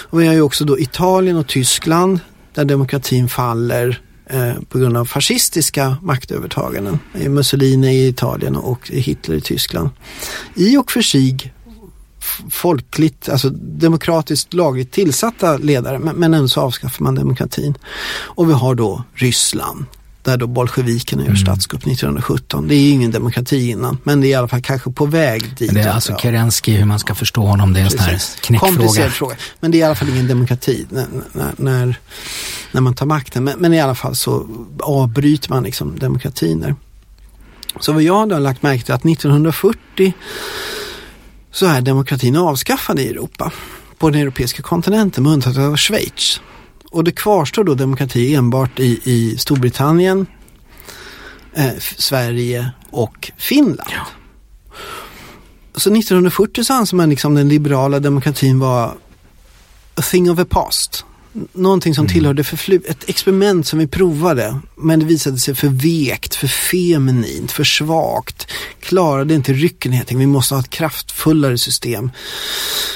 [0.10, 2.20] Och vi har ju också då Italien och Tyskland
[2.54, 7.00] där demokratin faller eh, på grund av fascistiska maktövertaganden.
[7.13, 9.89] Mussolini i Italien och Hitler i Tyskland.
[10.56, 11.54] I och för sig
[12.50, 17.78] folkligt, alltså demokratiskt lagligt tillsatta ledare men, men ändå så avskaffar man demokratin.
[18.12, 19.86] Och vi har då Ryssland
[20.26, 21.38] där då bolsjevikerna gör mm.
[21.38, 22.68] statskupp 1917.
[22.68, 25.56] Det är ju ingen demokrati innan, men det är i alla fall kanske på väg
[25.58, 25.74] dit.
[25.74, 29.10] Det är alltså Kerensky, hur man ska förstå honom, det är en sån här knäckfråga.
[29.10, 29.36] fråga.
[29.60, 32.00] Men det är i alla fall ingen demokrati när, när, när,
[32.72, 33.44] när man tar makten.
[33.44, 34.48] Men, men, i alla fall så
[34.80, 36.76] avbryter man liksom demokratin där.
[37.80, 40.14] Så vad jag då har lagt märke till att 1940
[41.52, 43.52] så är demokratin avskaffad i Europa
[43.98, 46.42] på den europeiska kontinenten med undantag av Schweiz.
[46.96, 50.28] Och det kvarstår då demokrati enbart i, i Storbritannien,
[51.54, 53.90] eh, Sverige och Finland.
[53.92, 54.08] Ja.
[55.76, 58.86] Så 1940 så ansåg man liksom den liberala demokratin var
[59.96, 61.06] a thing of the past.
[61.54, 64.60] Någonting som tillhörde förflutet, ett experiment som vi provade.
[64.76, 68.48] Men det visade sig för vekt, för feminint, för svagt.
[68.80, 70.19] Klarade inte ryckenheten.
[70.19, 72.12] Vi måste ha ett kraftfullare system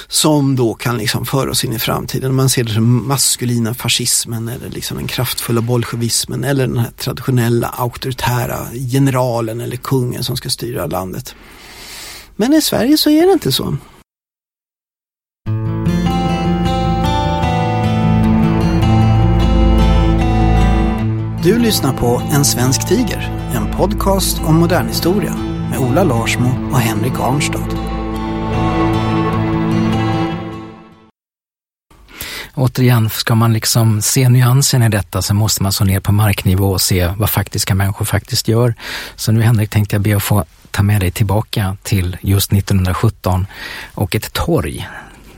[0.07, 2.35] som då kan liksom föra oss in i framtiden.
[2.35, 7.67] Man ser det som maskulina fascismen eller liksom den kraftfulla bolsjevismen eller den här traditionella
[7.67, 11.35] auktoritära generalen eller kungen som ska styra landet.
[12.35, 13.77] Men i Sverige så är det inte så.
[21.43, 25.35] Du lyssnar på En svensk tiger, en podcast om modern historia
[25.69, 27.67] med Ola Larsmo och Henrik Arnstad.
[32.55, 36.65] Återigen, ska man liksom se nyansen i detta så måste man så ner på marknivå
[36.65, 38.75] och se vad faktiska människor faktiskt gör.
[39.15, 43.47] Så nu Henrik tänkte jag be att få ta med dig tillbaka till just 1917
[43.93, 44.87] och ett torg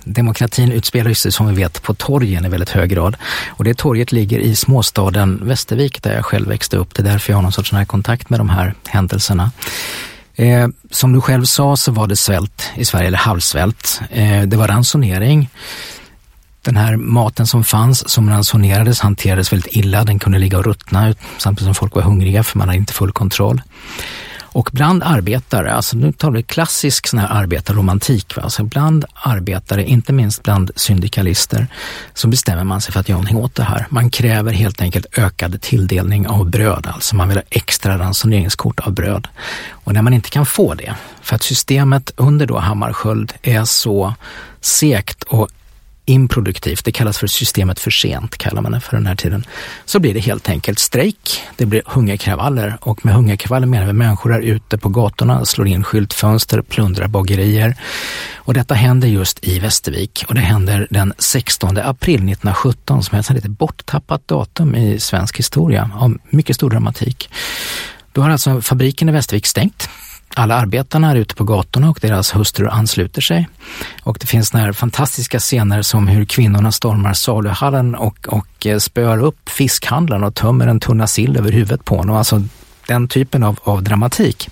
[0.03, 3.15] Demokratin utspelar sig som vi vet på torgen i väldigt hög grad.
[3.49, 6.95] Och det torget ligger i småstaden Västervik där jag själv växte upp.
[6.95, 9.51] Det är därför jag har någon sorts här kontakt med de här händelserna.
[10.35, 14.01] Eh, som du själv sa så var det svält i Sverige, eller halvsvält.
[14.09, 15.49] Eh, det var ransonering.
[16.61, 20.03] Den här maten som fanns, som ransonerades, hanterades väldigt illa.
[20.03, 23.11] Den kunde ligga och ruttna samtidigt som folk var hungriga för man hade inte full
[23.11, 23.61] kontroll.
[24.53, 28.43] Och bland arbetare, alltså nu tar vi klassisk sån här arbetarromantik, va?
[28.43, 31.67] Alltså bland arbetare, inte minst bland syndikalister,
[32.13, 33.85] så bestämmer man sig för att göra någonting åt det här.
[33.89, 38.93] Man kräver helt enkelt ökad tilldelning av bröd, alltså man vill ha extra ransoneringskort av
[38.93, 39.27] bröd.
[39.69, 44.13] Och när man inte kan få det, för att systemet under då Hammarskjöld är så
[44.61, 45.49] sekt och
[46.12, 49.45] improduktivt, det kallas för systemet för sent, kallar man det för den här tiden,
[49.86, 54.34] så blir det helt enkelt strejk, det blir hungerkravaller och med hungerkravaller menar vi människor
[54.34, 57.76] är ute på gatorna, slår in skyltfönster, plundrar bagerier.
[58.36, 63.19] Och detta händer just i Västervik och det händer den 16 april 1917 som är
[63.19, 67.30] ett lite borttappat datum i svensk historia av mycket stor dramatik.
[68.12, 69.89] Då har alltså fabriken i Västervik stängt
[70.35, 73.49] alla arbetarna är ute på gatorna och deras hustrur ansluter sig.
[74.03, 79.17] Och det finns några fantastiska scener som hur kvinnorna stormar saluhallen och, och eh, spöar
[79.17, 82.15] upp fiskhandlaren och tömmer en tunna sill över huvudet på honom.
[82.15, 82.43] Alltså
[82.87, 84.49] den typen av, av dramatik.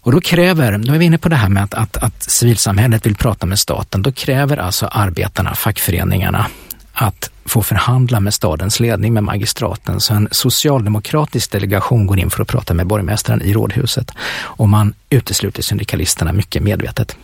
[0.00, 3.06] Och då kräver, då är vi inne på det här med att, att, att civilsamhället
[3.06, 6.46] vill prata med staten, då kräver alltså arbetarna, fackföreningarna,
[6.94, 10.00] att få förhandla med stadens ledning, med magistraten.
[10.00, 14.94] Så en socialdemokratisk delegation går in för att prata med borgmästaren i rådhuset och man
[15.10, 17.16] utesluter syndikalisterna mycket medvetet.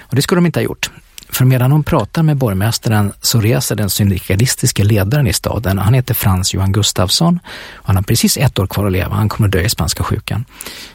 [0.00, 0.90] Och det skulle de inte ha gjort.
[1.32, 6.14] För medan de pratar med borgmästaren så reser den syndikalistiska ledaren i staden, han heter
[6.14, 7.40] Frans Johan Gustafsson.
[7.72, 10.44] Han har precis ett år kvar att leva, han kommer att dö i spanska sjukan.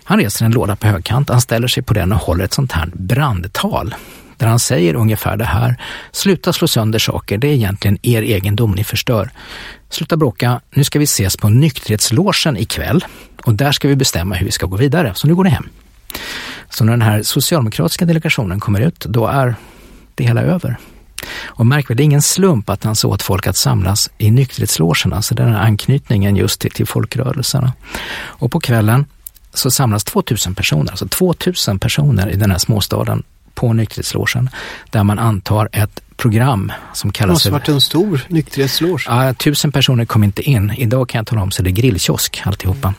[0.04, 2.72] Han reser en låda på högkant, han ställer sig på den och håller ett sånt
[2.72, 3.96] här brandtal
[4.38, 5.76] där han säger ungefär det här.
[6.12, 9.30] Sluta slå sönder saker, det är egentligen er egendom ni förstör.
[9.90, 13.06] Sluta bråka, nu ska vi ses på nykterhetslogen ikväll
[13.44, 15.70] och där ska vi bestämma hur vi ska gå vidare, så nu går ni hem.
[16.70, 19.56] Så när den här socialdemokratiska delegationen kommer ut, då är
[20.16, 20.78] det hela över.
[21.46, 24.32] Och märk väl, det är ingen slump att han sa åt folk att samlas i
[24.32, 27.74] nykterhetslogerna, så alltså den här anknytningen just till, till folkrörelserna.
[28.16, 29.06] Och på kvällen
[29.54, 33.24] så samlas 2000 personer, alltså 2000 personer i den här småstaden
[33.56, 34.50] på nykterhetslogen
[34.90, 37.44] där man antar ett program som kallas...
[37.44, 39.04] Det måste varit en stor nykterhetsloge.
[39.08, 40.72] Ja, tusen personer kom inte in.
[40.72, 42.94] Idag kan jag tala om så det är grillkiosk alltihopa.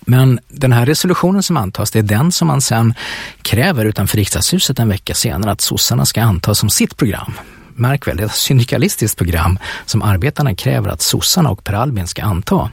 [0.00, 2.94] Men den här resolutionen som antas, det är den som man sen
[3.42, 7.32] kräver utanför riksdagshuset en vecka senare att sossarna ska anta som sitt program.
[7.76, 12.06] Märk väl, det är ett syndikalistiskt program som arbetarna kräver att sossarna och Per Albin
[12.06, 12.70] ska anta.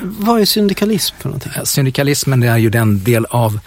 [0.00, 1.52] Vad är syndikalism för någonting?
[1.64, 3.60] Syndikalismen det är ju den del av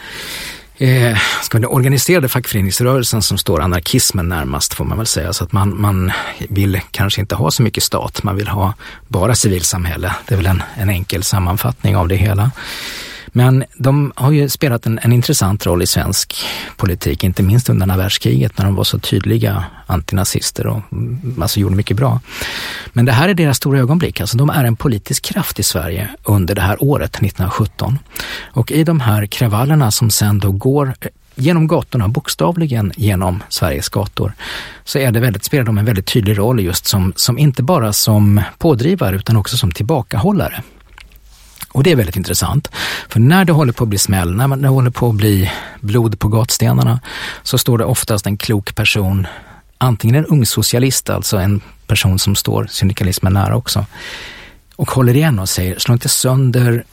[0.82, 5.34] eh, ska den organiserade fackföreningsrörelsen som står anarkismen närmast får man väl säga.
[5.34, 6.12] Så att man, man
[6.50, 8.74] vill kanske inte ha så mycket stat, man vill ha
[9.08, 10.16] bara civilsamhälle.
[10.28, 12.52] Det är väl en, en enkel sammanfattning av det hela.
[13.32, 16.46] Men de har ju spelat en, en, intressant roll i svensk
[16.78, 21.60] politik, inte minst under andra världskriget när de var så tydliga antinazister och mm, alltså
[21.60, 22.20] gjorde mycket bra.
[22.94, 26.10] Men det här är deras stora ögonblick, alltså de är en politisk kraft i Sverige
[26.24, 28.00] under det här året, 1917.
[28.42, 33.90] Och i de här kravallerna som sen då går eh, genom gatorna, bokstavligen genom Sveriges
[33.90, 34.34] gator,
[34.84, 37.94] så är det väldigt, spelar de en väldigt tydlig roll just som, som inte bara
[37.94, 40.64] som pådrivare utan också som tillbakahållare.
[41.72, 42.72] Och det är väldigt intressant.
[43.10, 46.20] För när det håller på att bli smäll, när det håller på att bli blod
[46.20, 47.00] på gatstenarna,
[47.44, 49.28] så står det oftast en klok person,
[49.78, 53.86] antingen en ung socialist, alltså en person som står syndikalismen nära också,
[54.76, 56.84] och håller igen och säger, slå inte sönder,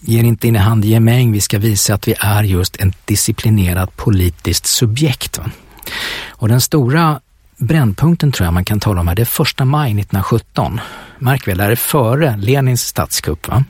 [0.00, 3.96] ger inte in i hand gemäng, vi ska visa att vi är just ett disciplinerat
[3.96, 5.40] politiskt subjekt.
[6.28, 7.20] Och den stora
[7.58, 10.80] brännpunkten tror jag man kan tala om här, det är första maj 1917.
[11.18, 13.48] Märk väl, det här är före Lenins statskupp.
[13.48, 13.64] Va?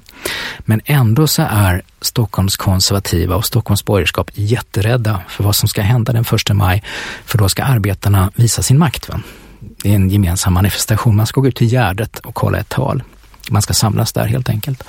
[0.60, 6.12] Men ändå så är Stockholms konservativa och Stockholms borgerskap jätterädda för vad som ska hända
[6.12, 6.82] den första maj,
[7.24, 9.08] för då ska arbetarna visa sin makt.
[9.08, 9.20] Va?
[9.60, 11.16] Det är en gemensam manifestation.
[11.16, 13.02] Man ska gå ut till Gärdet och kolla ett tal.
[13.50, 14.82] Man ska samlas där helt enkelt.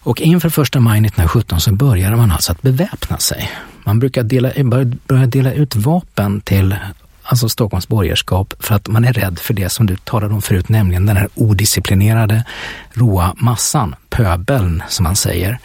[0.00, 3.50] Och inför första maj 1917 så började man alltså att beväpna sig.
[3.84, 4.50] Man brukar dela,
[5.06, 6.76] börja dela ut vapen till
[7.24, 10.68] alltså Stockholms borgerskap, för att man är rädd för det som du talade om förut,
[10.68, 12.44] nämligen den här odisciplinerade,
[12.92, 15.58] råa massan, pöbeln som man säger,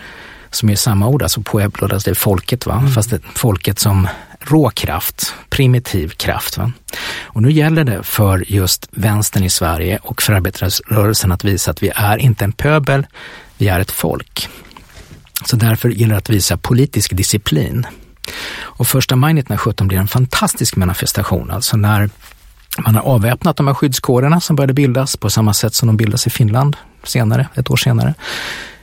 [0.51, 2.77] som är samma ord, alltså pueblo, alltså det är folket, va?
[2.77, 2.91] Mm.
[2.91, 4.07] fast det är folket som
[4.39, 6.57] råkraft, primitiv kraft.
[6.57, 6.71] Va?
[7.21, 11.83] Och nu gäller det för just vänstern i Sverige och för arbetarrörelsen att visa att
[11.83, 13.07] vi är inte en pöbel,
[13.57, 14.49] vi är ett folk.
[15.45, 17.87] Så därför gäller det att visa politisk disciplin.
[18.57, 22.09] Och första maj 1917 blir en fantastisk manifestation, alltså när
[22.85, 26.27] man har avväpnat de här skyddskårerna som började bildas på samma sätt som de bildas
[26.27, 28.13] i Finland senare, ett år senare.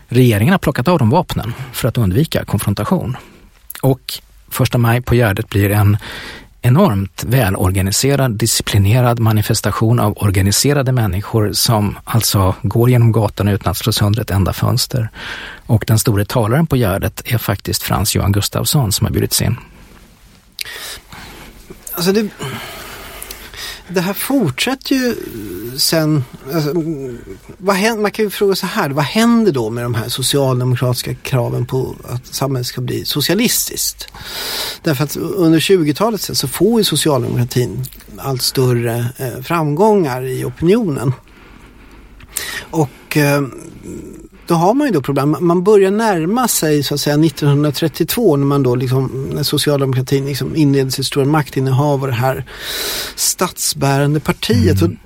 [0.08, 3.16] Regeringen har plockat av dem vapnen för att undvika konfrontation.
[3.82, 4.00] Och
[4.48, 5.96] första maj på Gärdet blir en
[6.66, 13.92] enormt välorganiserad, disciplinerad manifestation av organiserade människor som alltså går genom gatan utan att slå
[13.92, 15.10] sönder ett enda fönster.
[15.66, 19.56] Och den store talaren på Gärdet är faktiskt Frans Johan Gustafsson som har bjudits in.
[21.92, 22.28] Alltså det,
[23.88, 27.18] det här fortsätter ju eh, sen, alltså, mm,
[27.58, 31.14] vad händer, man kan ju fråga så här, vad händer då med de här socialdemokratiska
[31.14, 34.08] kraven på att samhället ska bli socialistiskt?
[34.82, 37.84] Därför att under 20-talet sen så får ju socialdemokratin
[38.16, 41.12] allt större eh, framgångar i opinionen.
[42.70, 43.42] Och eh,
[44.46, 45.36] då har man ju då problem.
[45.40, 50.56] Man börjar närma sig så att säga 1932 när man då liksom, när socialdemokratin liksom
[50.56, 52.44] inleder sitt stora maktinnehav och det här
[53.14, 54.80] statsbärande partiet.
[54.82, 54.92] Mm.
[54.92, 54.98] Och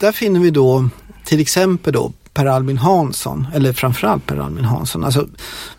[0.00, 0.88] där finner vi då
[1.24, 5.04] till exempel då Per Albin Hansson, eller framförallt Per Albin Hansson.
[5.04, 5.28] Alltså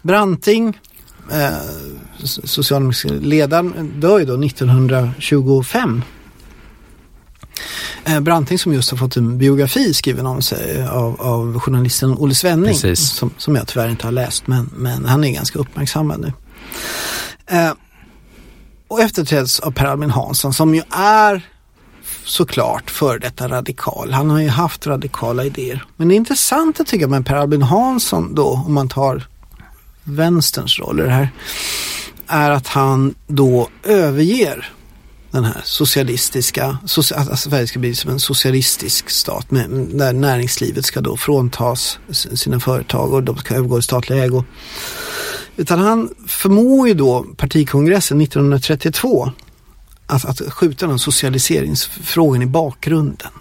[0.01, 0.77] Branting,
[1.31, 1.49] eh,
[2.23, 6.01] socialdemokratiska ledaren, dör ju då 1925.
[8.05, 12.35] Eh, Branting som just har fått en biografi skriven om sig av, av journalisten Olle
[12.35, 12.75] Svenning.
[12.95, 16.33] Som, som jag tyvärr inte har läst men, men han är ganska uppmärksammad nu.
[17.45, 17.71] Eh,
[18.87, 21.49] och efterträds av Per Albin Hansson som ju är
[22.23, 24.11] såklart för detta radikal.
[24.11, 25.85] Han har ju haft radikala idéer.
[25.97, 29.27] Men det är intressant att tycka med Per Albin Hansson då, om man tar
[30.03, 31.29] vänsterns roll i det här,
[32.27, 34.69] är att han då överger
[35.31, 36.77] den här socialistiska,
[37.15, 42.59] att Sverige ska bli som en socialistisk stat med, där näringslivet ska då fråntas sina
[42.59, 44.43] företag och de ska övergå i statlig ägo.
[45.55, 49.31] Utan han förmår ju då partikongressen 1932
[50.07, 53.31] att, att skjuta den socialiseringsfrågan i bakgrunden.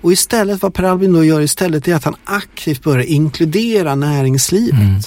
[0.00, 4.80] Och istället vad Per Albin då gör istället är att han aktivt börjar inkludera näringslivet.
[4.80, 5.00] Mm.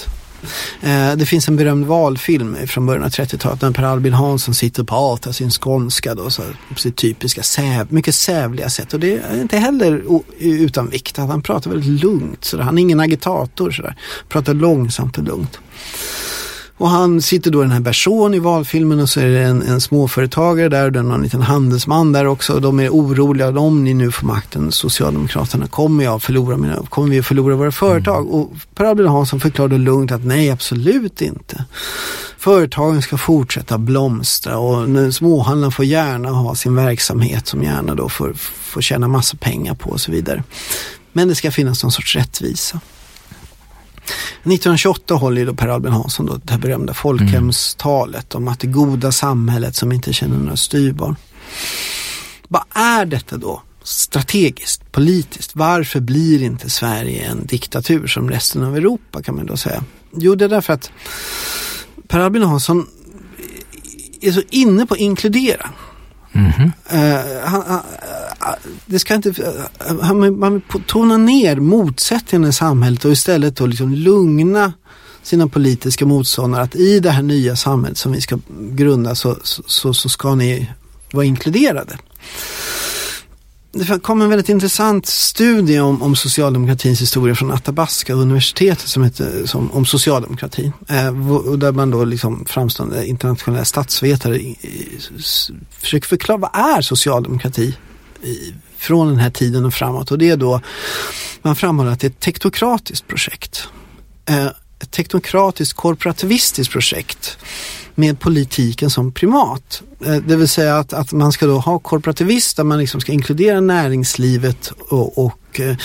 [0.82, 4.82] Eh, det finns en berömd valfilm från början av 30-talet när Per Albin Hansson sitter
[4.82, 6.42] och pratar sin skånska då, så,
[6.74, 8.94] på sitt typiska säv, mycket sävliga sätt.
[8.94, 10.04] Och det är inte heller
[10.40, 11.20] utan vikt.
[11.20, 12.44] att Han pratar väldigt lugnt.
[12.46, 13.72] Så han är ingen agitator.
[13.72, 13.96] Så där.
[14.30, 15.60] Pratar långsamt och lugnt.
[16.80, 19.62] Och han sitter då i den här Berson i valfilmen och så är det en,
[19.62, 22.54] en småföretagare där och det är någon liten handelsman där också.
[22.54, 27.10] Och de är oroliga om ni nu får makten, Socialdemokraterna, kommer, jag förlora mina, kommer
[27.10, 28.22] vi att förlora våra företag?
[28.22, 28.34] Mm.
[28.34, 31.66] Och Per Albin Hansson förklarade lugnt att nej, absolut inte.
[32.38, 38.34] Företagen ska fortsätta blomstra och småhandlarna får gärna ha sin verksamhet som gärna då får,
[38.62, 40.44] får tjäna massa pengar på och så vidare.
[41.14, 42.80] Men det ska finnas någon sorts rättvisa.
[44.44, 48.44] 1928 håller då Per Albin Hansson då det här berömda folkhemstalet mm.
[48.44, 51.16] om att det goda samhället som inte känner några styrbarn.
[52.48, 53.62] Vad är detta då?
[53.84, 55.56] strategiskt, politiskt.
[55.56, 59.84] Varför blir inte Sverige en diktatur som resten av Europa kan man då säga?
[60.16, 60.92] Jo, det är därför att
[62.08, 62.88] Per Albin Hansson
[64.22, 65.70] är så inne på att inkludera.
[66.32, 66.72] Mm -hmm.
[66.94, 67.82] uh, han,
[68.86, 69.34] det ska inte,
[70.32, 74.74] man vill tona ner motsättningarna i samhället och istället då liksom lugna
[75.24, 78.40] sina politiska motståndare att i det här nya samhället som vi ska
[78.72, 80.70] grunda så, så, så ska ni
[81.12, 81.98] vara inkluderade
[83.72, 89.46] det kom en väldigt intressant studie om, om socialdemokratins historia från Athabasca universitetet som heter
[89.46, 90.74] som, om socialdemokratin.
[90.88, 91.14] Eh,
[91.58, 95.00] där man då liksom framstående internationella statsvetare i, i,
[95.70, 97.76] försöker förklara vad är socialdemokrati
[98.24, 100.12] i, från den här tiden och framåt.
[100.12, 100.62] Och det är då,
[101.42, 103.68] man framhåller att det är ett tektokratiskt projekt.
[104.26, 104.48] Eh,
[104.80, 107.38] ett teknokratiskt korporativistiskt projekt
[107.96, 109.82] med politiken som primat.
[110.06, 113.12] Eh, det vill säga att, att man ska då ha korporativism där man liksom ska
[113.12, 115.76] inkludera näringslivet och, och eh,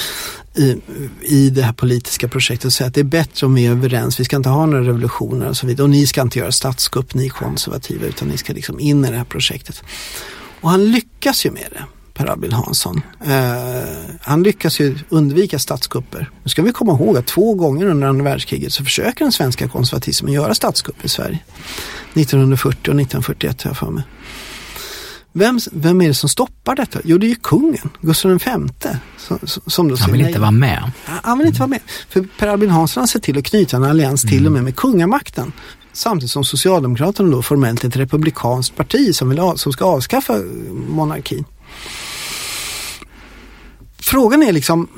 [0.54, 0.80] i,
[1.22, 4.20] i det här politiska projektet och säga att det är bättre om vi är överens.
[4.20, 5.84] Vi ska inte ha några revolutioner och så vidare.
[5.84, 9.16] Och ni ska inte göra statskupp, ni konservativa, utan ni ska liksom in i det
[9.16, 9.82] här projektet.
[10.60, 11.84] Och han lyckas ju med det.
[12.14, 13.02] Per Albin Hansson.
[13.24, 13.34] Eh,
[14.20, 16.30] han lyckas ju undvika statskupper.
[16.42, 19.68] Nu ska vi komma ihåg att två gånger under andra världskriget så försöker den svenska
[19.68, 21.38] konservatismen göra statskupp i Sverige.
[22.14, 24.04] 1940 och 1941 har jag för mig.
[25.36, 27.00] Vem, vem är det som stoppar detta?
[27.04, 28.50] Jo, det är ju kungen, Gustav V.
[29.18, 30.90] Som, som då han vill inte vara med.
[31.04, 31.80] Han vill inte vara med.
[32.08, 34.30] För Per Albin Hansson har sett till att knyta en allians mm.
[34.30, 35.52] till och med med kungamakten.
[35.92, 40.38] Samtidigt som Socialdemokraterna då formellt är ett republikanskt parti som, vill, som ska avskaffa
[40.88, 41.44] monarkin.
[44.04, 44.88] Frågan är liksom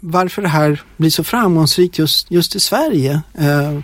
[0.00, 3.22] varför det här blir så framgångsrikt just, just i Sverige.
[3.34, 3.78] Eh,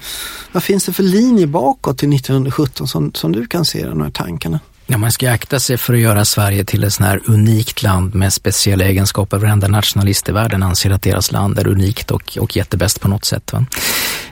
[0.53, 4.01] vad finns det för linje bakåt till 1917 som, som du kan se i de
[4.01, 4.61] här tankarna?
[4.87, 8.15] Ja, man ska akta sig för att göra Sverige till ett sånt här unikt land
[8.15, 9.39] med speciella egenskaper.
[9.39, 13.25] Varenda nationalist i världen anser att deras land är unikt och, och jättebäst på något
[13.25, 13.53] sätt.
[13.53, 13.67] Va?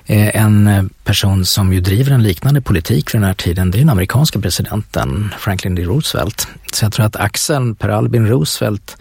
[0.08, 3.80] Eh, en person som ju driver en liknande politik för den här tiden, det är
[3.80, 5.84] den amerikanska presidenten Franklin D.
[5.84, 6.48] Roosevelt.
[6.72, 8.96] Så jag tror att axeln Per Albin Roosevelt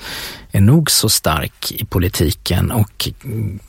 [0.51, 3.09] är nog så stark i politiken och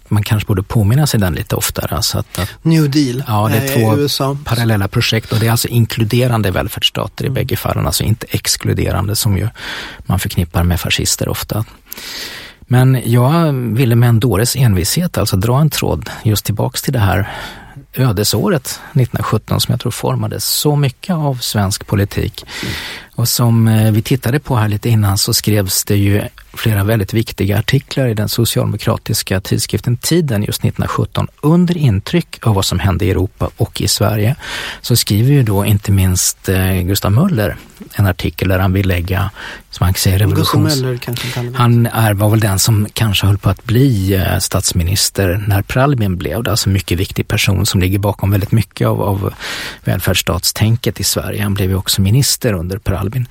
[0.09, 2.03] man kanske borde påminna sig den lite oftare.
[2.03, 4.37] Så att, att, New Deal Ja, det är två USA.
[4.45, 7.35] parallella projekt och det är alltså inkluderande välfärdsstater i mm.
[7.35, 9.49] bägge fallen, alltså inte exkluderande som ju
[9.99, 11.65] man förknippar med fascister ofta.
[12.67, 16.99] Men jag ville med en dåres envishet alltså dra en tråd just tillbaks till det
[16.99, 17.29] här
[17.95, 22.45] ödesåret 1917 som jag tror formade så mycket av svensk politik.
[23.15, 26.23] Och som eh, vi tittade på här lite innan så skrevs det ju
[26.57, 32.65] flera väldigt viktiga artiklar i den socialdemokratiska tidskriften Tiden just 1917 under intryck av vad
[32.65, 34.37] som hände i Europa och i Sverige.
[34.81, 37.57] Så skriver ju då inte minst eh, Gustav Möller
[37.95, 39.31] en artikel där han vill lägga,
[39.71, 40.83] som kan säga, revolutions...
[40.83, 40.99] Möller
[41.55, 46.17] han är, var väl den som kanske höll på att bli eh, statsminister när Pralbin
[46.17, 49.35] blev det, alltså en mycket viktig person som ligger bakom väldigt mycket av, av
[49.85, 51.43] välfärdsstatstänket i Sverige.
[51.43, 53.29] Han blev ju också minister under Per Albin.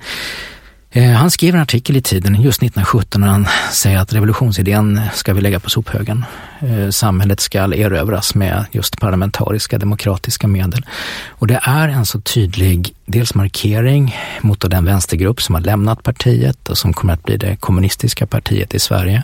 [0.96, 5.34] Eh, han skrev en artikel i Tiden just 1917 när han säger att revolutionsidén ska
[5.34, 6.24] vi lägga på sophögen.
[6.60, 10.86] Eh, samhället ska erövras med just parlamentariska demokratiska medel.
[11.28, 16.68] Och det är en så tydlig dels markering mot den vänstergrupp som har lämnat partiet
[16.68, 19.22] och som kommer att bli det kommunistiska partiet i Sverige.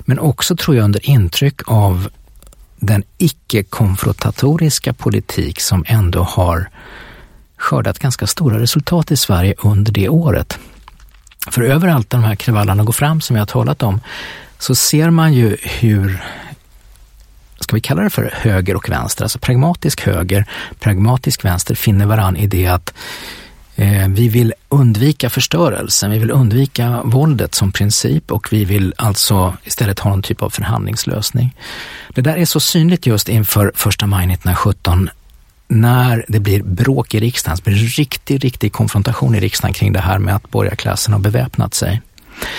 [0.00, 2.08] Men också tror jag under intryck av
[2.76, 6.68] den icke-konfrontatoriska politik som ändå har
[7.56, 10.58] skördat ganska stora resultat i Sverige under det året.
[11.50, 14.00] För överallt där de här kravallerna går fram som jag har talat om
[14.58, 16.22] så ser man ju hur
[17.60, 20.46] ska vi kalla det för höger och vänster, alltså pragmatisk höger,
[20.80, 22.94] pragmatisk vänster finner varann i det att
[23.76, 29.56] eh, vi vill undvika förstörelsen, vi vill undvika våldet som princip och vi vill alltså
[29.64, 31.56] istället ha någon typ av förhandlingslösning.
[32.14, 35.10] Det där är så synligt just inför första maj 1917
[35.68, 40.00] när det blir bråk i riksdagen, det blir riktig, riktig konfrontation i riksdagen kring det
[40.00, 42.02] här med att borgarklassen har beväpnat sig.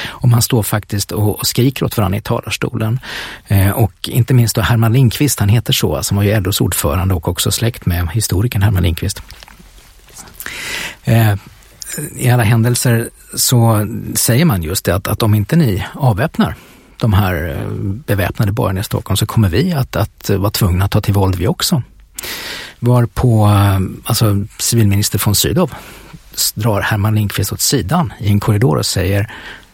[0.05, 2.99] Och man står faktiskt och skriker åt varandra i talarstolen.
[3.47, 7.13] Eh, och inte minst då Herman Lindqvist, han heter så, som var ju LOs ordförande
[7.13, 9.21] och också släkt med historikern Herman Lindqvist.
[11.03, 11.35] Eh,
[12.15, 16.55] I alla händelser så säger man just det att, att om inte ni avväpnar
[16.97, 20.91] de här eh, beväpnade borgarna i Stockholm så kommer vi att, att vara tvungna att
[20.91, 21.83] ta till våld vi också
[22.79, 25.71] var på, eh, alltså civilminister von Sydow
[26.55, 29.31] drar Herman Lindqvist åt sidan i en korridor och säger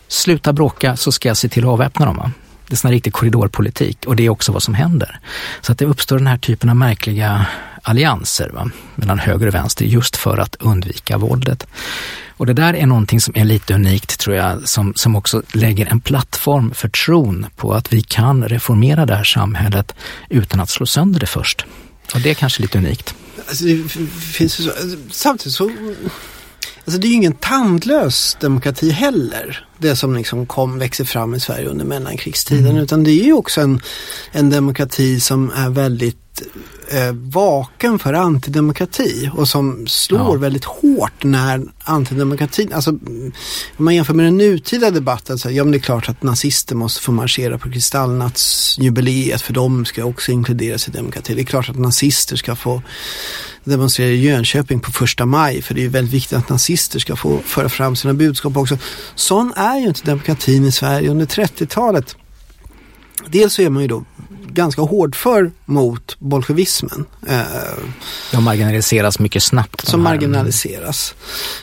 [0.08, 2.34] sluta bråka så ska jag se till att avväpna dem.
[2.68, 5.20] Det är sån riktig korridorpolitik och det är också vad som händer.
[5.62, 7.46] Så att det uppstår den här typen av märkliga
[7.82, 8.70] allianser va?
[8.96, 11.68] mellan höger och vänster just för att undvika våldet.
[12.38, 15.86] Och det där är någonting som är lite unikt tror jag, som, som också lägger
[15.86, 19.96] en plattform för tron på att vi kan reformera det här samhället
[20.30, 21.66] utan att slå sönder det först.
[22.14, 23.16] Och det är kanske lite unikt.
[23.48, 23.90] Alltså det
[24.34, 24.72] finns så,
[25.12, 25.72] samtidigt så,
[26.86, 29.68] alltså det är ju ingen tandlös demokrati heller.
[29.78, 32.66] Det som liksom kom, växer fram i Sverige under mellankrigstiden.
[32.66, 32.84] Mm.
[32.84, 33.82] Utan det är ju också en,
[34.32, 36.21] en demokrati som är väldigt
[36.92, 40.42] eh, vaken för antidemokrati och som slår ja.
[40.42, 42.92] väldigt hårt när antidemokratin, alltså
[43.78, 46.76] om man jämför med den nutida debatten så ja men det är klart att nazister
[46.76, 51.34] måste få marschera på kristallnattsjubileet för de ska också inkluderas i demokrati.
[51.34, 52.82] Det är klart att nazister ska få
[53.64, 57.40] demonstrera i Jönköping på första maj för det är väldigt viktigt att nazister ska få
[57.46, 58.78] föra fram sina budskap också.
[59.16, 62.16] Sån är ju inte demokratin i Sverige under 30-talet.
[63.28, 64.04] dels så är man ju då
[64.54, 67.06] ganska hårdför mot bolsjevismen.
[67.28, 67.42] Eh,
[68.32, 69.88] De marginaliseras mycket snabbt.
[69.88, 71.14] som marginaliseras.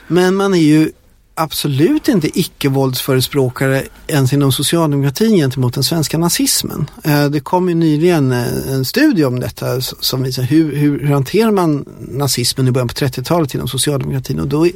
[0.07, 0.93] Men man är ju
[1.35, 6.91] absolut inte icke-våldsförespråkare ens inom socialdemokratin gentemot den svenska nazismen.
[7.05, 11.13] Eh, Det kom ju nyligen eh, en studie om detta som visar hur, hur, hur
[11.15, 14.41] hanterar man nazismen i början på 30-talet inom socialdemokratin.
[14.41, 14.67] Och, då,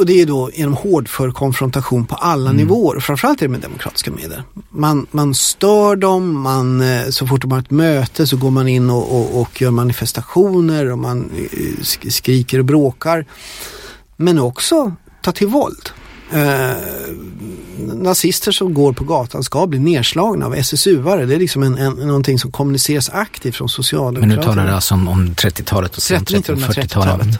[0.00, 4.10] och det är då genom hårdför konfrontation på alla nivåer, framförallt är det med demokratiska
[4.10, 4.42] medel.
[4.70, 8.68] Man, man stör dem, man, eh, så fort de har ett möte så går man
[8.68, 13.26] in och, och, och gör manifestationer och man eh, sk- skriker och bråkar.
[14.16, 14.92] Men också
[15.22, 15.90] ta till våld.
[16.32, 16.70] Eh,
[17.78, 21.26] nazister som går på gatan ska bli nedslagna av SSU-are.
[21.26, 24.40] Det är liksom en, en, någonting som kommuniceras aktivt från Men Socialdemokraterna.
[24.42, 26.86] nu talar du alltså om, om 30-talet och sen 30 och 40-talet.
[27.26, 27.38] 1930-talet.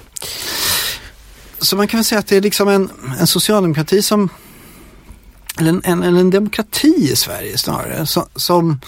[1.60, 4.28] Så man kan väl säga att det är liksom en, en socialdemokrati som
[5.58, 8.80] eller en, en, en demokrati i Sverige snarare som, som,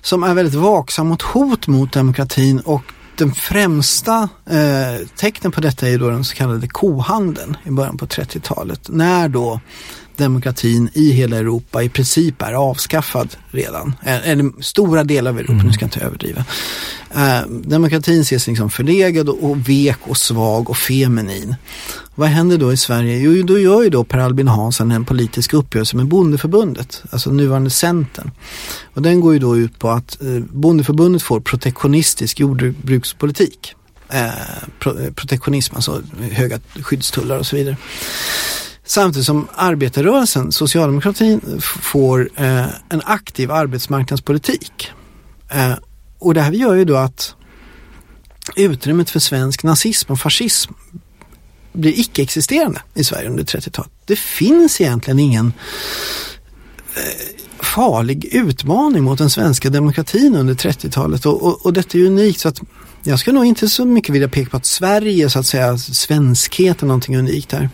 [0.00, 2.82] som är väldigt vaksam mot hot mot demokratin och
[3.16, 7.96] den främsta eh, tecknen på detta är ju då den så kallade kohandeln i början
[7.96, 9.60] på 30-talet när då
[10.18, 13.94] demokratin i hela Europa i princip är avskaffad redan.
[14.02, 16.44] Eller stora delar av Europa, nu ska jag inte överdriva.
[17.14, 21.54] Eh, demokratin ses liksom förlegad och, vek och svag och feminin.
[22.14, 23.18] Vad händer då i Sverige?
[23.18, 27.70] Jo, då gör ju då Per Albin Hansson en politisk uppgörelse med Bondeförbundet, alltså nuvarande
[27.70, 28.30] Centern.
[28.94, 33.74] Och den går ju då ut på att eh, Bondeförbundet får protektionistisk jordbrukspolitik.
[34.08, 34.30] Eh,
[34.78, 37.76] pro, protektionism, alltså höga skyddstullar och så vidare.
[38.88, 44.90] Samtidigt som arbetarrörelsen, socialdemokratin, får eh, en aktiv arbetsmarknadspolitik.
[45.50, 45.72] Eh,
[46.18, 47.34] och det här gör ju då att
[48.56, 50.72] utrymmet för svensk nazism och fascism
[51.72, 53.92] blir icke-existerande i Sverige under 30-talet.
[54.04, 55.52] Det finns egentligen ingen
[56.96, 62.06] eh, farlig utmaning mot den svenska demokratin under 30-talet och, och, och detta är ju
[62.06, 62.60] unikt så att
[63.02, 66.82] jag skulle nog inte så mycket vilja peka på att Sverige så att säga, svenskhet
[66.82, 67.70] är någonting unikt här.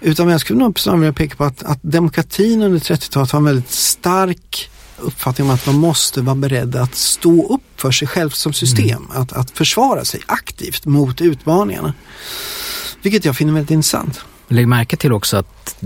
[0.00, 3.44] Utan jag skulle nog snarare vilja peka på att, att demokratin under 30-talet har en
[3.44, 8.30] väldigt stark uppfattning om att man måste vara beredd att stå upp för sig själv
[8.30, 9.08] som system.
[9.10, 11.94] Att, att försvara sig aktivt mot utmaningarna.
[13.02, 14.20] Vilket jag finner väldigt intressant.
[14.52, 15.76] Lägg märke till också att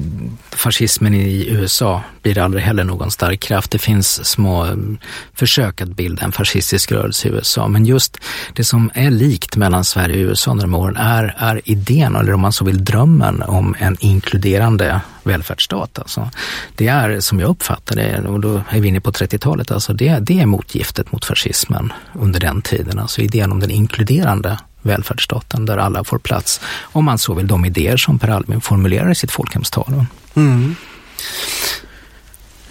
[0.51, 3.71] fascismen i USA blir aldrig heller någon stark kraft.
[3.71, 4.99] Det finns små mm,
[5.35, 8.19] försök att bilda en fascistisk rörelse i USA, men just
[8.55, 12.33] det som är likt mellan Sverige och USA under de åren är, är idén, eller
[12.33, 15.99] om man så vill drömmen, om en inkluderande välfärdsstat.
[15.99, 16.31] Alltså,
[16.75, 20.19] det är, som jag uppfattar det, och då är vi inne på 30-talet, alltså det,
[20.19, 22.99] det är motgiftet mot fascismen under den tiden.
[22.99, 26.61] Alltså idén om den inkluderande välfärdsstaten där alla får plats.
[26.83, 30.05] Om man så vill de idéer som Per Albin formulerar i sitt folkhemstal.
[30.35, 30.75] Mm.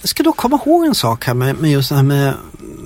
[0.04, 2.34] Jag ska då komma ihåg en sak här med, med just det här med,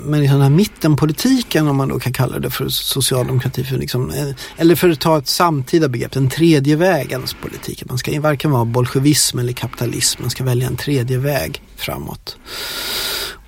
[0.06, 3.64] med liksom den här mittenpolitiken om man då kan kalla det för socialdemokrati.
[3.64, 7.84] För liksom, eh, eller för att ta ett samtida begrepp, den tredje vägens politik.
[7.86, 12.38] Man ska varken vara bolsjevism eller kapitalism, man ska välja en tredje väg framåt.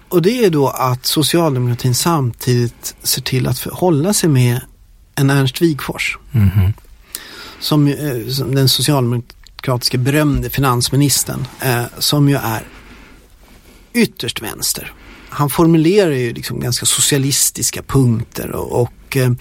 [0.09, 4.61] Och det är då att socialdemokratin samtidigt ser till att hålla sig med
[5.19, 6.17] en Ernst Wigforss.
[6.31, 6.73] Mhm.
[7.59, 12.63] Som, eh, som den socialdemokratiska berömde finansministern eh, som ju är
[13.93, 14.93] ytterst vänster.
[15.29, 19.31] Han formulerar ju liksom ganska socialistiska punkter och, och eh,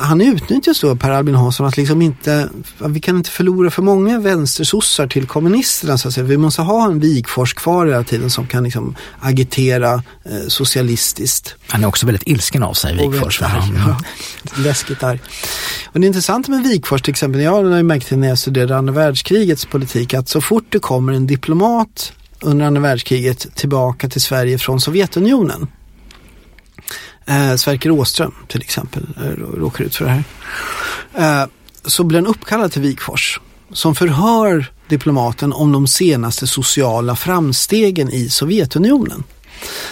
[0.00, 2.48] han utnyttjas då Per Albin Hansson att liksom inte,
[2.78, 6.26] vi kan inte förlora för många vänstersossar till kommunisterna så att säga.
[6.26, 9.94] Vi måste ha en Wigforss kvar hela tiden som kan liksom agitera
[10.24, 11.54] eh, socialistiskt.
[11.66, 13.42] Han är också väldigt ilsken av sig, Wigforss.
[13.42, 14.00] arg, ja.
[14.62, 15.20] Läskigt arg.
[15.92, 18.92] Och det intressanta med Wigforss till exempel, jag har märkt det när jag studerade andra
[18.92, 24.58] världskrigets politik, att så fort det kommer en diplomat under andra världskriget tillbaka till Sverige
[24.58, 25.68] från Sovjetunionen,
[27.30, 30.24] eh, Sverker Åström till exempel, eh, råkar ut för det här,
[31.42, 31.48] eh,
[31.84, 33.40] så blir han uppkallad till Wigforss
[33.72, 39.24] som förhör diplomaten om de senaste sociala framstegen i Sovjetunionen.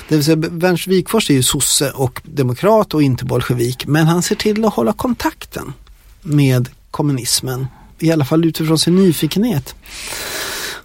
[0.09, 4.23] Det vill säga, Ernst Wigforss är ju sosse och demokrat och inte bolsjevik, men han
[4.23, 5.73] ser till att hålla kontakten
[6.23, 7.67] med kommunismen,
[7.99, 9.75] i alla fall utifrån sin nyfikenhet.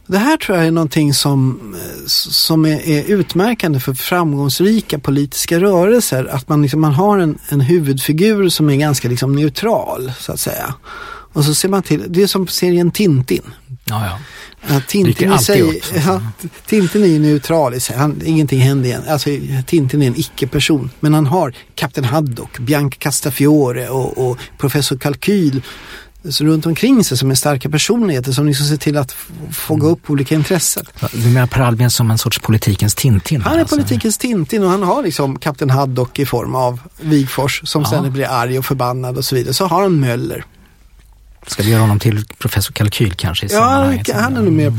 [0.07, 5.59] Det här tror jag är någonting som, eh, som är, är utmärkande för framgångsrika politiska
[5.59, 6.25] rörelser.
[6.25, 10.39] Att man, liksom, man har en, en huvudfigur som är ganska liksom, neutral, så att
[10.39, 10.73] säga.
[11.33, 13.43] Och så ser man till, det är som serien Tintin.
[13.85, 14.19] Ja, ja.
[14.67, 16.21] Ja, Tintin i sig, upp, ja,
[16.65, 19.03] Tintin är ju neutral i sig, han, ingenting händer igen.
[19.07, 19.29] Alltså
[19.67, 20.89] Tintin är en icke-person.
[20.99, 25.61] Men han har Kapten Haddock, Bianca Castafiore och, och Professor Kalkyl
[26.23, 29.15] runt omkring sig som är starka personligheter som liksom ser till att
[29.51, 30.85] fånga upp olika intressen.
[31.11, 33.41] Du menar Per Albin som en sorts politikens Tintin?
[33.41, 33.75] Han är alltså?
[33.75, 37.89] politikens Tintin och han har liksom Kapten Haddock i form av Vigfors som ja.
[37.89, 39.53] sen blir arg och förbannad och så vidare.
[39.53, 40.45] Så har han Möller.
[41.47, 43.45] Ska vi göra honom till professor Kalkyl kanske?
[43.45, 44.73] I ja, han är nog mer...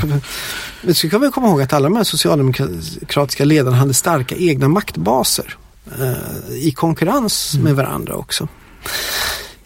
[0.82, 4.68] Men så kan vi komma ihåg att alla de här socialdemokratiska ledarna hade starka egna
[4.68, 5.56] maktbaser
[6.00, 7.64] eh, i konkurrens mm.
[7.64, 8.48] med varandra också.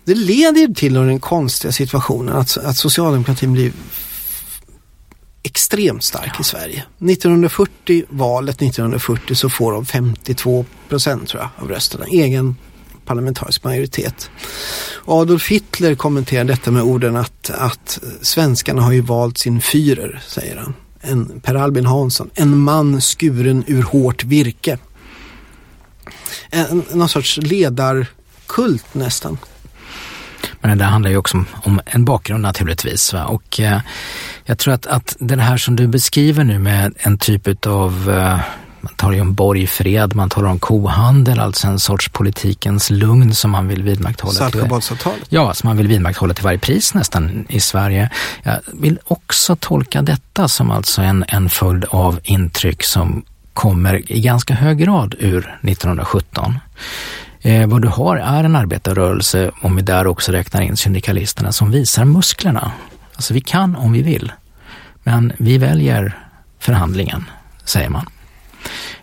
[0.08, 3.72] Det leder till den konstiga situationen att, att socialdemokratin blir
[5.42, 6.40] extremt stark ja.
[6.40, 6.84] i Sverige.
[6.98, 12.56] 1940, valet 1940 så får de 52 procent tror jag av rösterna, egen
[13.04, 14.30] parlamentarisk majoritet.
[15.04, 20.56] Adolf Hitler kommenterar detta med orden att, att svenskarna har ju valt sin Führer, säger
[20.56, 20.74] han.
[21.00, 24.78] En, per Albin Hansson, en man skuren ur hårt virke.
[26.50, 29.38] En, någon sorts ledarkult nästan.
[30.60, 33.12] Men det handlar ju också om, om en bakgrund naturligtvis.
[33.12, 33.24] Va?
[33.24, 33.80] Och eh,
[34.44, 38.40] jag tror att, att det här som du beskriver nu med en typ av eh,
[38.80, 43.50] man talar ju om borgfred, man talar om kohandel, alltså en sorts politikens lugn som
[43.50, 44.34] man vill vidmakthålla.
[44.34, 45.26] Saltsjöbadsavtalet?
[45.28, 48.10] Ja, som man vill vidmakthålla till varje pris nästan i Sverige.
[48.42, 54.20] Jag vill också tolka detta som alltså en, en följd av intryck som kommer i
[54.20, 56.58] ganska hög grad ur 1917.
[57.40, 61.70] Eh, vad du har är en arbetarrörelse, om vi där också räknar in syndikalisterna, som
[61.70, 62.72] visar musklerna.
[63.14, 64.32] Alltså vi kan om vi vill,
[65.02, 66.18] men vi väljer
[66.58, 67.24] förhandlingen,
[67.64, 68.06] säger man.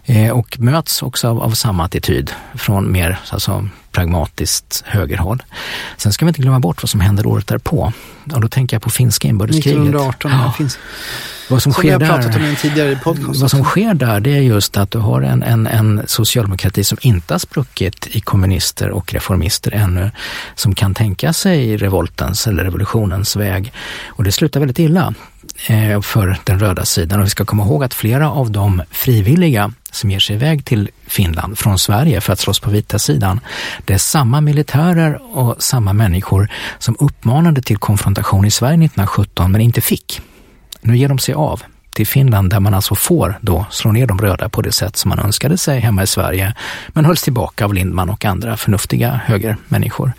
[0.05, 5.43] Eh, och möts också av, av, samma attityd från mer alltså, pragmatiskt högerhåll.
[5.97, 7.93] Sen ska vi inte glömma bort vad som händer året därpå.
[8.33, 9.79] Och då tänker jag på finska inbördeskriget.
[9.79, 10.53] 1918, ja.
[10.57, 10.79] finns.
[11.49, 13.41] Vad som, som sker där, tidigare podcast.
[13.41, 16.97] Vad som sker där det är just att du har en, en, en socialdemokrati som
[17.01, 20.11] inte har spruckit i kommunister och reformister ännu,
[20.55, 23.73] som kan tänka sig revoltens eller revolutionens väg.
[24.07, 25.13] Och det slutar väldigt illa
[25.67, 27.19] eh, för den röda sidan.
[27.19, 30.89] Och vi ska komma ihåg att flera av de frivilliga som ger sig iväg till
[31.07, 33.39] Finland från Sverige för att slåss på vita sidan.
[33.85, 39.61] Det är samma militärer och samma människor som uppmanade till konfrontation i Sverige 1917 men
[39.61, 40.21] inte fick.
[40.81, 41.63] Nu ger de sig av
[41.95, 45.09] till Finland där man alltså får då slå ner de röda på det sätt som
[45.09, 46.53] man önskade sig hemma i Sverige,
[46.87, 50.13] men hölls tillbaka av Lindman och andra förnuftiga högermänniskor.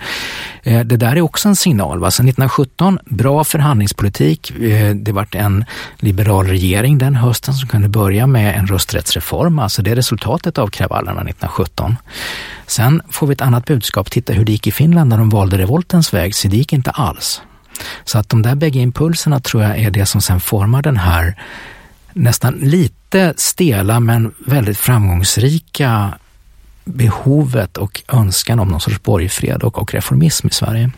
[0.63, 1.99] Eh, det där är också en signal.
[1.99, 2.11] Va?
[2.11, 4.51] Sen 1917, bra förhandlingspolitik.
[4.51, 5.65] Eh, det vart en
[5.97, 10.69] liberal regering den hösten som kunde börja med en rösträttsreform, alltså det är resultatet av
[10.69, 11.97] kravallerna 1917.
[12.67, 15.59] Sen får vi ett annat budskap, titta hur det gick i Finland när de valde
[15.59, 17.43] revoltens väg, så det gick inte alls.
[18.05, 21.43] Så att de där bägge impulserna tror jag är det som sen formar den här
[22.13, 26.19] nästan lite stela men väldigt framgångsrika
[26.87, 30.91] behovet och önskan om någon sorts borgfred och, och reformism i Sverige.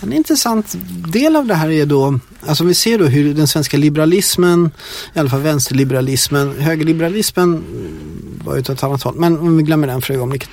[0.00, 0.76] En intressant
[1.12, 4.70] del av det här är då, alltså vi ser då hur den svenska liberalismen,
[5.14, 9.86] i alla fall vänsterliberalismen, högerliberalismen mm, var ju ett annat håll, men om vi glömmer
[9.86, 10.48] den för ögonblicket.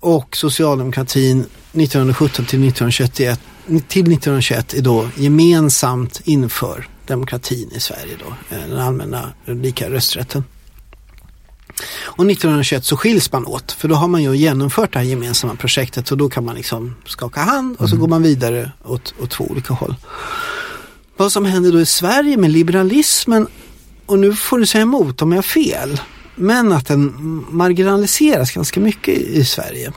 [0.00, 3.40] Och socialdemokratin 1917 till 1921
[3.78, 10.44] till 1921 är då gemensamt inför demokratin i Sverige då, eh, den allmänna lika rösträtten.
[11.92, 15.54] Och 1921 så skiljs man åt för då har man ju genomfört det här gemensamma
[15.54, 18.00] projektet och då kan man liksom skaka hand och så mm.
[18.00, 19.94] går man vidare åt, åt två olika håll.
[21.16, 23.46] Vad som händer då i Sverige med liberalismen
[24.06, 26.00] och nu får du säga emot om jag har fel
[26.34, 27.14] men att den
[27.50, 29.92] marginaliseras ganska mycket i Sverige.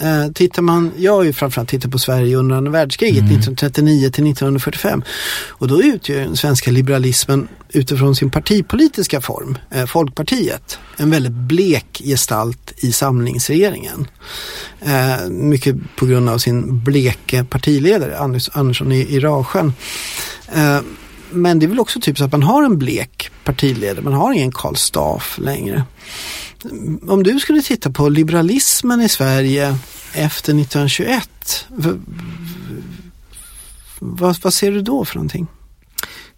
[0.00, 3.30] Eh, tittar man, jag har ju framförallt tittat på Sverige under andra världskriget mm.
[3.30, 5.02] 1939 till 1945
[5.48, 12.02] och då utgör den svenska liberalismen utifrån sin partipolitiska form, eh, Folkpartiet, en väldigt blek
[12.04, 14.06] gestalt i samlingsregeringen.
[14.80, 19.72] Eh, mycket på grund av sin bleke partiledare Anders, Andersson i, i Rasjön.
[21.30, 24.32] Men det är väl också typ så att man har en blek partiledare, man har
[24.32, 25.84] ingen Karl Staff längre
[27.08, 29.76] om du skulle titta på liberalismen i Sverige
[30.12, 31.66] efter 1921,
[33.98, 35.46] vad, vad ser du då för någonting?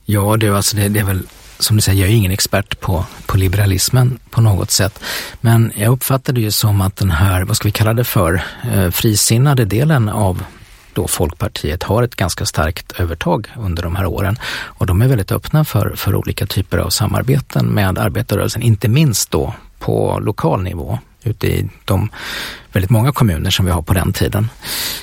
[0.05, 1.23] Ja, det, alltså det, det är väl
[1.59, 4.99] som du säger, jag är ingen expert på, på liberalismen på något sätt.
[5.41, 8.43] Men jag uppfattar det ju som att den här, vad ska vi kalla det för,
[8.73, 10.45] eh, frisinnade delen av
[10.95, 14.37] då Folkpartiet har ett ganska starkt övertag under de här åren.
[14.65, 19.31] Och de är väldigt öppna för, för olika typer av samarbeten med arbetarrörelsen, inte minst
[19.31, 22.11] då på lokal nivå ute i de
[22.73, 24.49] väldigt många kommuner som vi har på den tiden.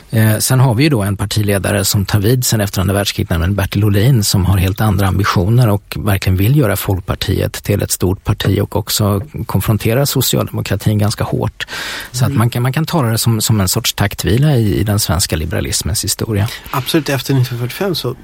[0.10, 3.30] Eh, sen har vi ju då en partiledare som tar vid sen efter andra världskriget,
[3.30, 7.92] nämligen Bertil Ohlin, som har helt andra ambitioner och verkligen vill göra Folkpartiet till ett
[7.92, 11.68] stort parti och också konfrontera socialdemokratin ganska hårt.
[12.12, 12.32] Så mm.
[12.32, 15.00] att man kan, man kan tala det som, som en sorts taktvila i, i den
[15.00, 16.48] svenska liberalismens historia.
[16.72, 18.16] Absolut, efter 1945 så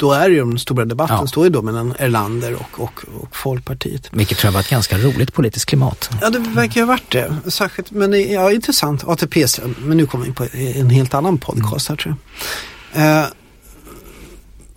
[0.00, 1.26] då är ju den stora debatten ja.
[1.26, 4.08] står ju då mellan Erlander och, och, och Folkpartiet.
[4.12, 6.10] Vilket tror jag var ett ganska roligt politiskt klimat.
[6.20, 7.50] Ja, det verkar ju ha varit det.
[7.50, 9.04] Särskilt, men ja, intressant.
[9.04, 9.46] ATP,
[9.78, 12.14] men nu kommer vi in på en helt annan podcast här tror
[12.92, 13.20] jag.
[13.20, 13.26] Eh,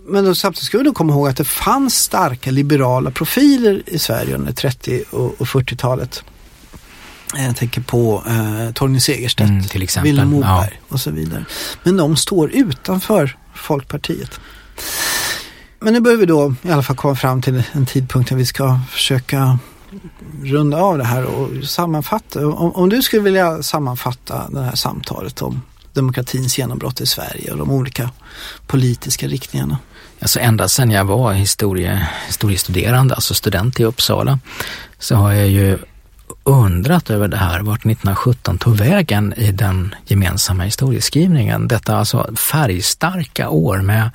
[0.06, 3.98] men då, samtidigt ska vi då komma ihåg att det fanns starka liberala profiler i
[3.98, 6.22] Sverige under 30 och, och 40-talet.
[7.36, 10.02] Jag tänker på eh, Torgny Segerstedt, mm.
[10.02, 10.94] Vilhelm Moberg ja.
[10.94, 11.44] och så vidare.
[11.82, 14.40] Men de står utanför Folkpartiet.
[15.84, 18.46] Men nu börjar vi då i alla fall komma fram till en tidpunkt där vi
[18.46, 19.58] ska försöka
[20.42, 22.46] runda av det här och sammanfatta.
[22.46, 25.62] Om, om du skulle vilja sammanfatta det här samtalet om
[25.92, 28.10] demokratins genombrott i Sverige och de olika
[28.66, 29.78] politiska riktningarna.
[30.20, 34.38] Alltså ända sedan jag var historie, historiestuderande, alltså student i Uppsala,
[34.98, 35.78] så har jag ju
[36.44, 41.68] undrat över det här, vart 1917 tog vägen i den gemensamma historieskrivningen.
[41.68, 44.10] Detta alltså färgstarka år med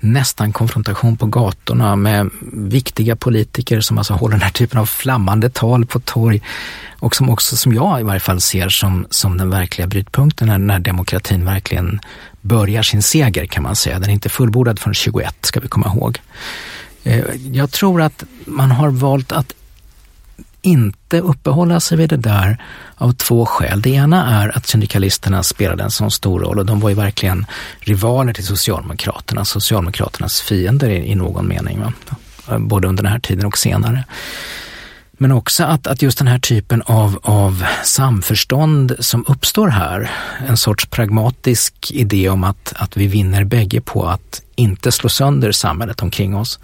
[0.00, 5.50] nästan konfrontation på gatorna med viktiga politiker som alltså håller den här typen av flammande
[5.50, 6.42] tal på torg
[6.98, 10.58] och som också, som jag i varje fall ser som, som den verkliga brytpunkten när,
[10.58, 12.00] när demokratin verkligen
[12.40, 13.98] börjar sin seger kan man säga.
[13.98, 16.18] Den är inte fullbordad förrän 21 ska vi komma ihåg.
[17.04, 19.54] Eh, jag tror att man har valt att
[20.62, 22.62] inte uppehålla sig vid det där
[22.94, 23.82] av två skäl.
[23.82, 27.46] Det ena är att syndikalisterna spelade en sån stor roll och de var ju verkligen
[27.80, 31.80] rivaler till Socialdemokraterna, Socialdemokraternas fiender i, i någon mening.
[31.80, 31.92] Va?
[32.58, 34.04] Både under den här tiden och senare.
[35.20, 40.10] Men också att, att just den här typen av, av samförstånd som uppstår här,
[40.48, 45.52] en sorts pragmatisk idé om att, att vi vinner bägge på att inte slå sönder
[45.52, 46.58] samhället omkring oss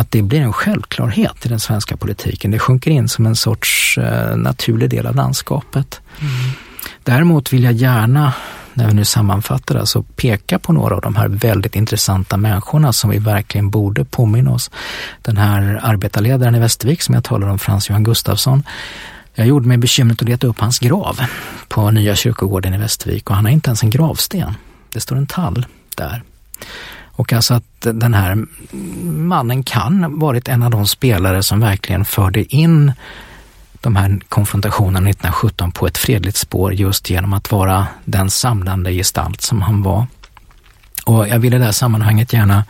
[0.00, 2.50] att det blir en självklarhet i den svenska politiken.
[2.50, 6.00] Det sjunker in som en sorts eh, naturlig del av landskapet.
[6.20, 6.32] Mm.
[7.02, 8.32] Däremot vill jag gärna,
[8.74, 12.92] när vi nu sammanfattar det, alltså peka på några av de här väldigt intressanta människorna
[12.92, 14.70] som vi verkligen borde påminna oss.
[15.22, 18.62] Den här arbetarledaren i Västervik som jag talade om, Frans Johan Gustafsson,
[19.34, 21.20] jag gjorde mig bekymret att leta upp hans grav
[21.68, 24.54] på Nya kyrkogården i Västervik och han har inte ens en gravsten.
[24.92, 26.22] Det står en tall där.
[27.20, 28.46] Och alltså att den här
[29.04, 32.92] mannen kan varit en av de spelare som verkligen förde in
[33.80, 39.40] de här konfrontationerna 1917 på ett fredligt spår just genom att vara den samlande gestalt
[39.40, 40.06] som han var.
[41.04, 42.64] Och jag vill i det här sammanhanget gärna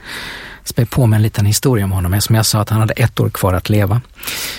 [0.65, 2.21] spä på med en liten historia om honom.
[2.21, 4.01] Som jag sa att han hade ett år kvar att leva.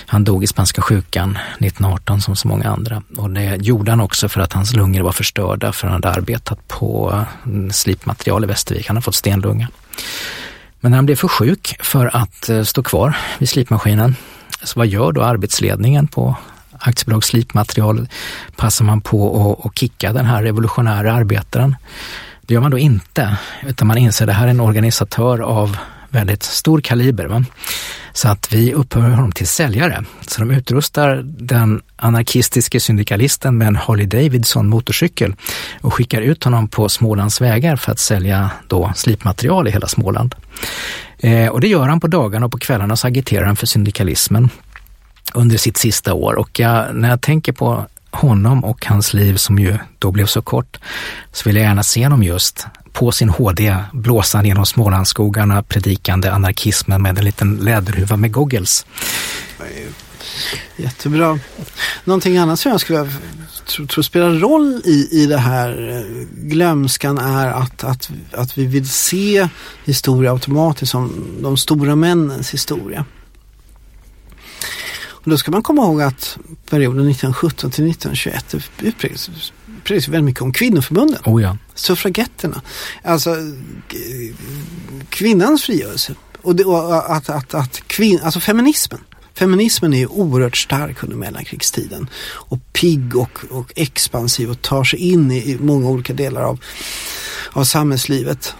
[0.06, 3.04] Han dog i spanska sjukan 1918 som så många andra.
[3.18, 6.68] Och det gjorde han också för att hans lungor var förstörda för han hade arbetat
[6.68, 8.88] på mm, slipmaterial i Västervik.
[8.88, 9.68] Han hade fått stenlunga.
[10.80, 14.16] Men när han blev för sjuk för att eh, stå kvar vid slipmaskinen,
[14.64, 16.36] så vad gör då arbetsledningen på
[16.72, 18.08] aktiebolag slipmaterial?
[18.56, 21.76] Passar man på att kicka den här revolutionära arbetaren?
[22.42, 23.38] Det gör man då inte,
[23.68, 25.78] utan man inser att det här är en organisatör av
[26.10, 27.26] väldigt stor kaliber.
[27.26, 27.44] Va?
[28.14, 30.04] Så att vi upphör honom till säljare.
[30.28, 35.36] Så de utrustar den anarkistiske syndikalisten med en Harley Davidson motorcykel
[35.82, 40.36] och skickar ut honom på Smålands vägar för att sälja då slipmaterial i hela Småland.
[41.20, 44.50] Eh, och det gör han på dagarna och på kvällarna så agiterar han för syndikalismen
[45.34, 46.34] under sitt sista år.
[46.34, 50.42] Och jag, när jag tänker på honom och hans liv som ju då blev så
[50.42, 50.78] kort,
[51.32, 57.02] så vill jag gärna se honom just på sin HD blåsande genom Smålandsskogarna predikande anarkismen
[57.02, 58.86] med en liten läderhuva med goggles.
[60.76, 61.40] Jättebra.
[62.04, 63.10] Någonting annat som jag skulle
[63.66, 68.66] tro, tro spelar roll i, i det här eh, glömskan är att, att, att vi
[68.66, 69.50] vill se
[69.86, 73.06] historia automatiskt som de stora männens historia.
[75.24, 76.38] Och då ska man komma ihåg att
[76.70, 78.56] perioden 1917 till 1921
[79.84, 81.22] präglas väldigt mycket om kvinnoförbunden.
[81.26, 81.58] Oh ja.
[81.76, 82.62] Suffragetterna.
[83.04, 83.36] Alltså
[85.10, 86.16] kvinnans frigörelse.
[86.42, 89.00] Och, det, och att, att, att kvin, alltså feminismen.
[89.34, 95.32] Feminismen är oerhört stark under mellankrigstiden och pigg och, och expansiv och tar sig in
[95.32, 96.60] i, i många olika delar av,
[97.52, 98.56] av samhällslivet.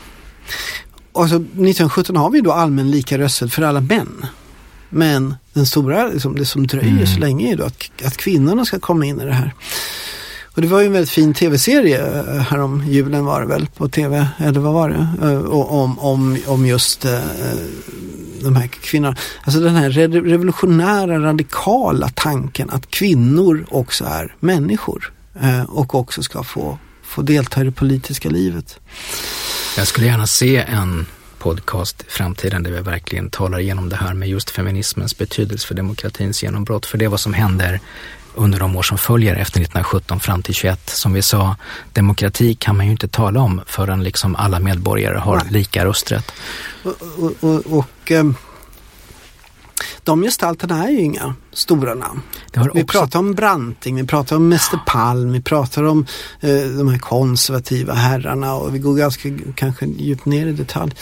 [1.14, 4.26] Alltså, 1917 har vi då allmän lika rösträtt för alla män.
[4.94, 7.08] Men den stora, liksom, det som dröjer mm.
[7.08, 9.54] så länge är då att, att kvinnorna ska komma in i det här.
[10.56, 13.90] Och det var ju en väldigt fin tv-serie eh, härom julen var det väl på
[13.90, 15.28] tv, eller vad var det?
[15.28, 17.20] Eh, om, om, om just eh,
[18.42, 19.16] de här kvinnorna.
[19.44, 25.14] Alltså den här revolutionära radikala tanken att kvinnor också är människor
[25.68, 28.80] och också ska få, få delta i det politiska livet.
[29.78, 31.06] Jag skulle gärna se en
[31.42, 36.44] podcast framtiden där vi verkligen talar igenom det här med just feminismens betydelse för demokratins
[36.44, 36.86] genombrott.
[36.86, 37.80] För det är vad som händer
[38.36, 40.90] under de år som följer efter 1917 fram till 21.
[40.90, 41.56] Som vi sa,
[41.94, 46.32] demokrati kan man ju inte tala om förrän liksom alla medborgare har lika rösträtt.
[46.84, 48.36] Och, och, och, och um,
[50.04, 52.22] de gestalterna är ju inga stora namn.
[52.74, 56.06] vi pratar om Branting, vi pratar om Mäster Palm, vi pratar om
[56.40, 60.94] eh, de här konservativa herrarna och vi går ganska kanske djupt ner i detalj.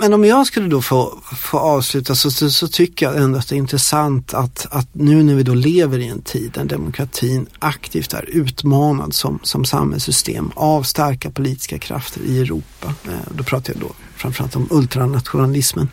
[0.00, 3.48] Men om jag skulle då få, få avsluta så, så, så, tycker jag ändå att
[3.48, 7.46] det är intressant att, att nu när vi då lever i en tid där demokratin
[7.58, 12.94] aktivt är utmanad som, som samhällssystem av starka politiska krafter i Europa.
[13.04, 15.88] Eh, då pratar jag då framförallt om ultranationalismen.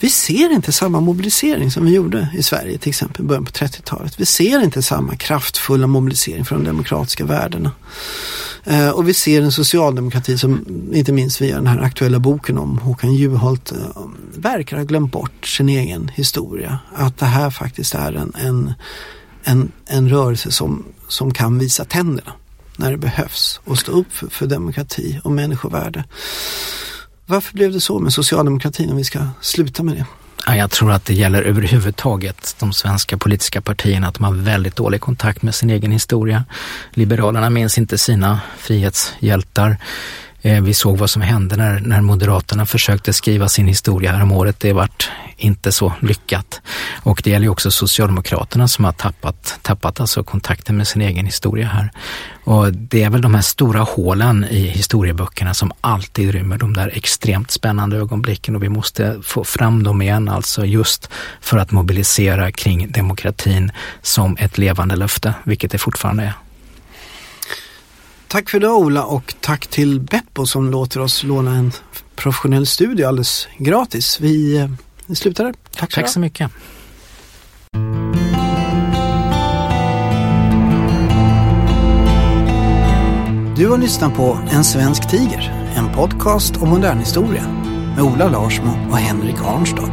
[0.00, 3.50] Vi ser inte samma mobilisering som vi gjorde i Sverige till exempel i början på
[3.50, 4.20] 30-talet.
[4.20, 7.72] Vi ser inte samma kraftfulla mobilisering för de demokratiska värdena.
[8.64, 12.78] Eh, och vi ser en socialdemokrati som, inte minst via den här aktuella boken om
[12.78, 13.78] Håkan Juholt, eh,
[14.34, 16.78] verkar ha glömt bort sin egen historia.
[16.94, 18.74] Att det här faktiskt är en, en,
[19.44, 22.32] en, en rörelse som, som kan visa tänderna
[22.76, 26.04] när det behövs och stå upp för, för demokrati och människovärde.
[27.28, 30.06] Varför blev det så med socialdemokratin om vi ska sluta med det?
[30.56, 35.00] Jag tror att det gäller överhuvudtaget de svenska politiska partierna, att de har väldigt dålig
[35.00, 36.44] kontakt med sin egen historia.
[36.90, 39.76] Liberalerna minns inte sina frihetshjältar.
[40.46, 44.60] Eh, vi såg vad som hände när, när Moderaterna försökte skriva sin historia häromåret.
[44.60, 46.60] Det vart inte så lyckat.
[47.02, 51.66] Och det gäller också Socialdemokraterna som har tappat, tappat alltså kontakten med sin egen historia
[51.66, 51.90] här.
[52.44, 56.90] Och det är väl de här stora hålen i historieböckerna som alltid rymmer de där
[56.94, 62.52] extremt spännande ögonblicken och vi måste få fram dem igen, alltså just för att mobilisera
[62.52, 63.72] kring demokratin
[64.02, 66.45] som ett levande löfte, vilket det fortfarande är.
[68.28, 71.72] Tack för det Ola och tack till Beppo som låter oss låna en
[72.16, 74.20] professionell studio alldeles gratis.
[74.20, 74.70] Vi, eh,
[75.06, 75.54] vi slutar där.
[75.76, 76.50] Tack, tack så mycket.
[83.56, 87.48] Du har lyssnat på En svensk tiger, en podcast om modern historia
[87.96, 89.92] med Ola Larsmo och Henrik Arnstad.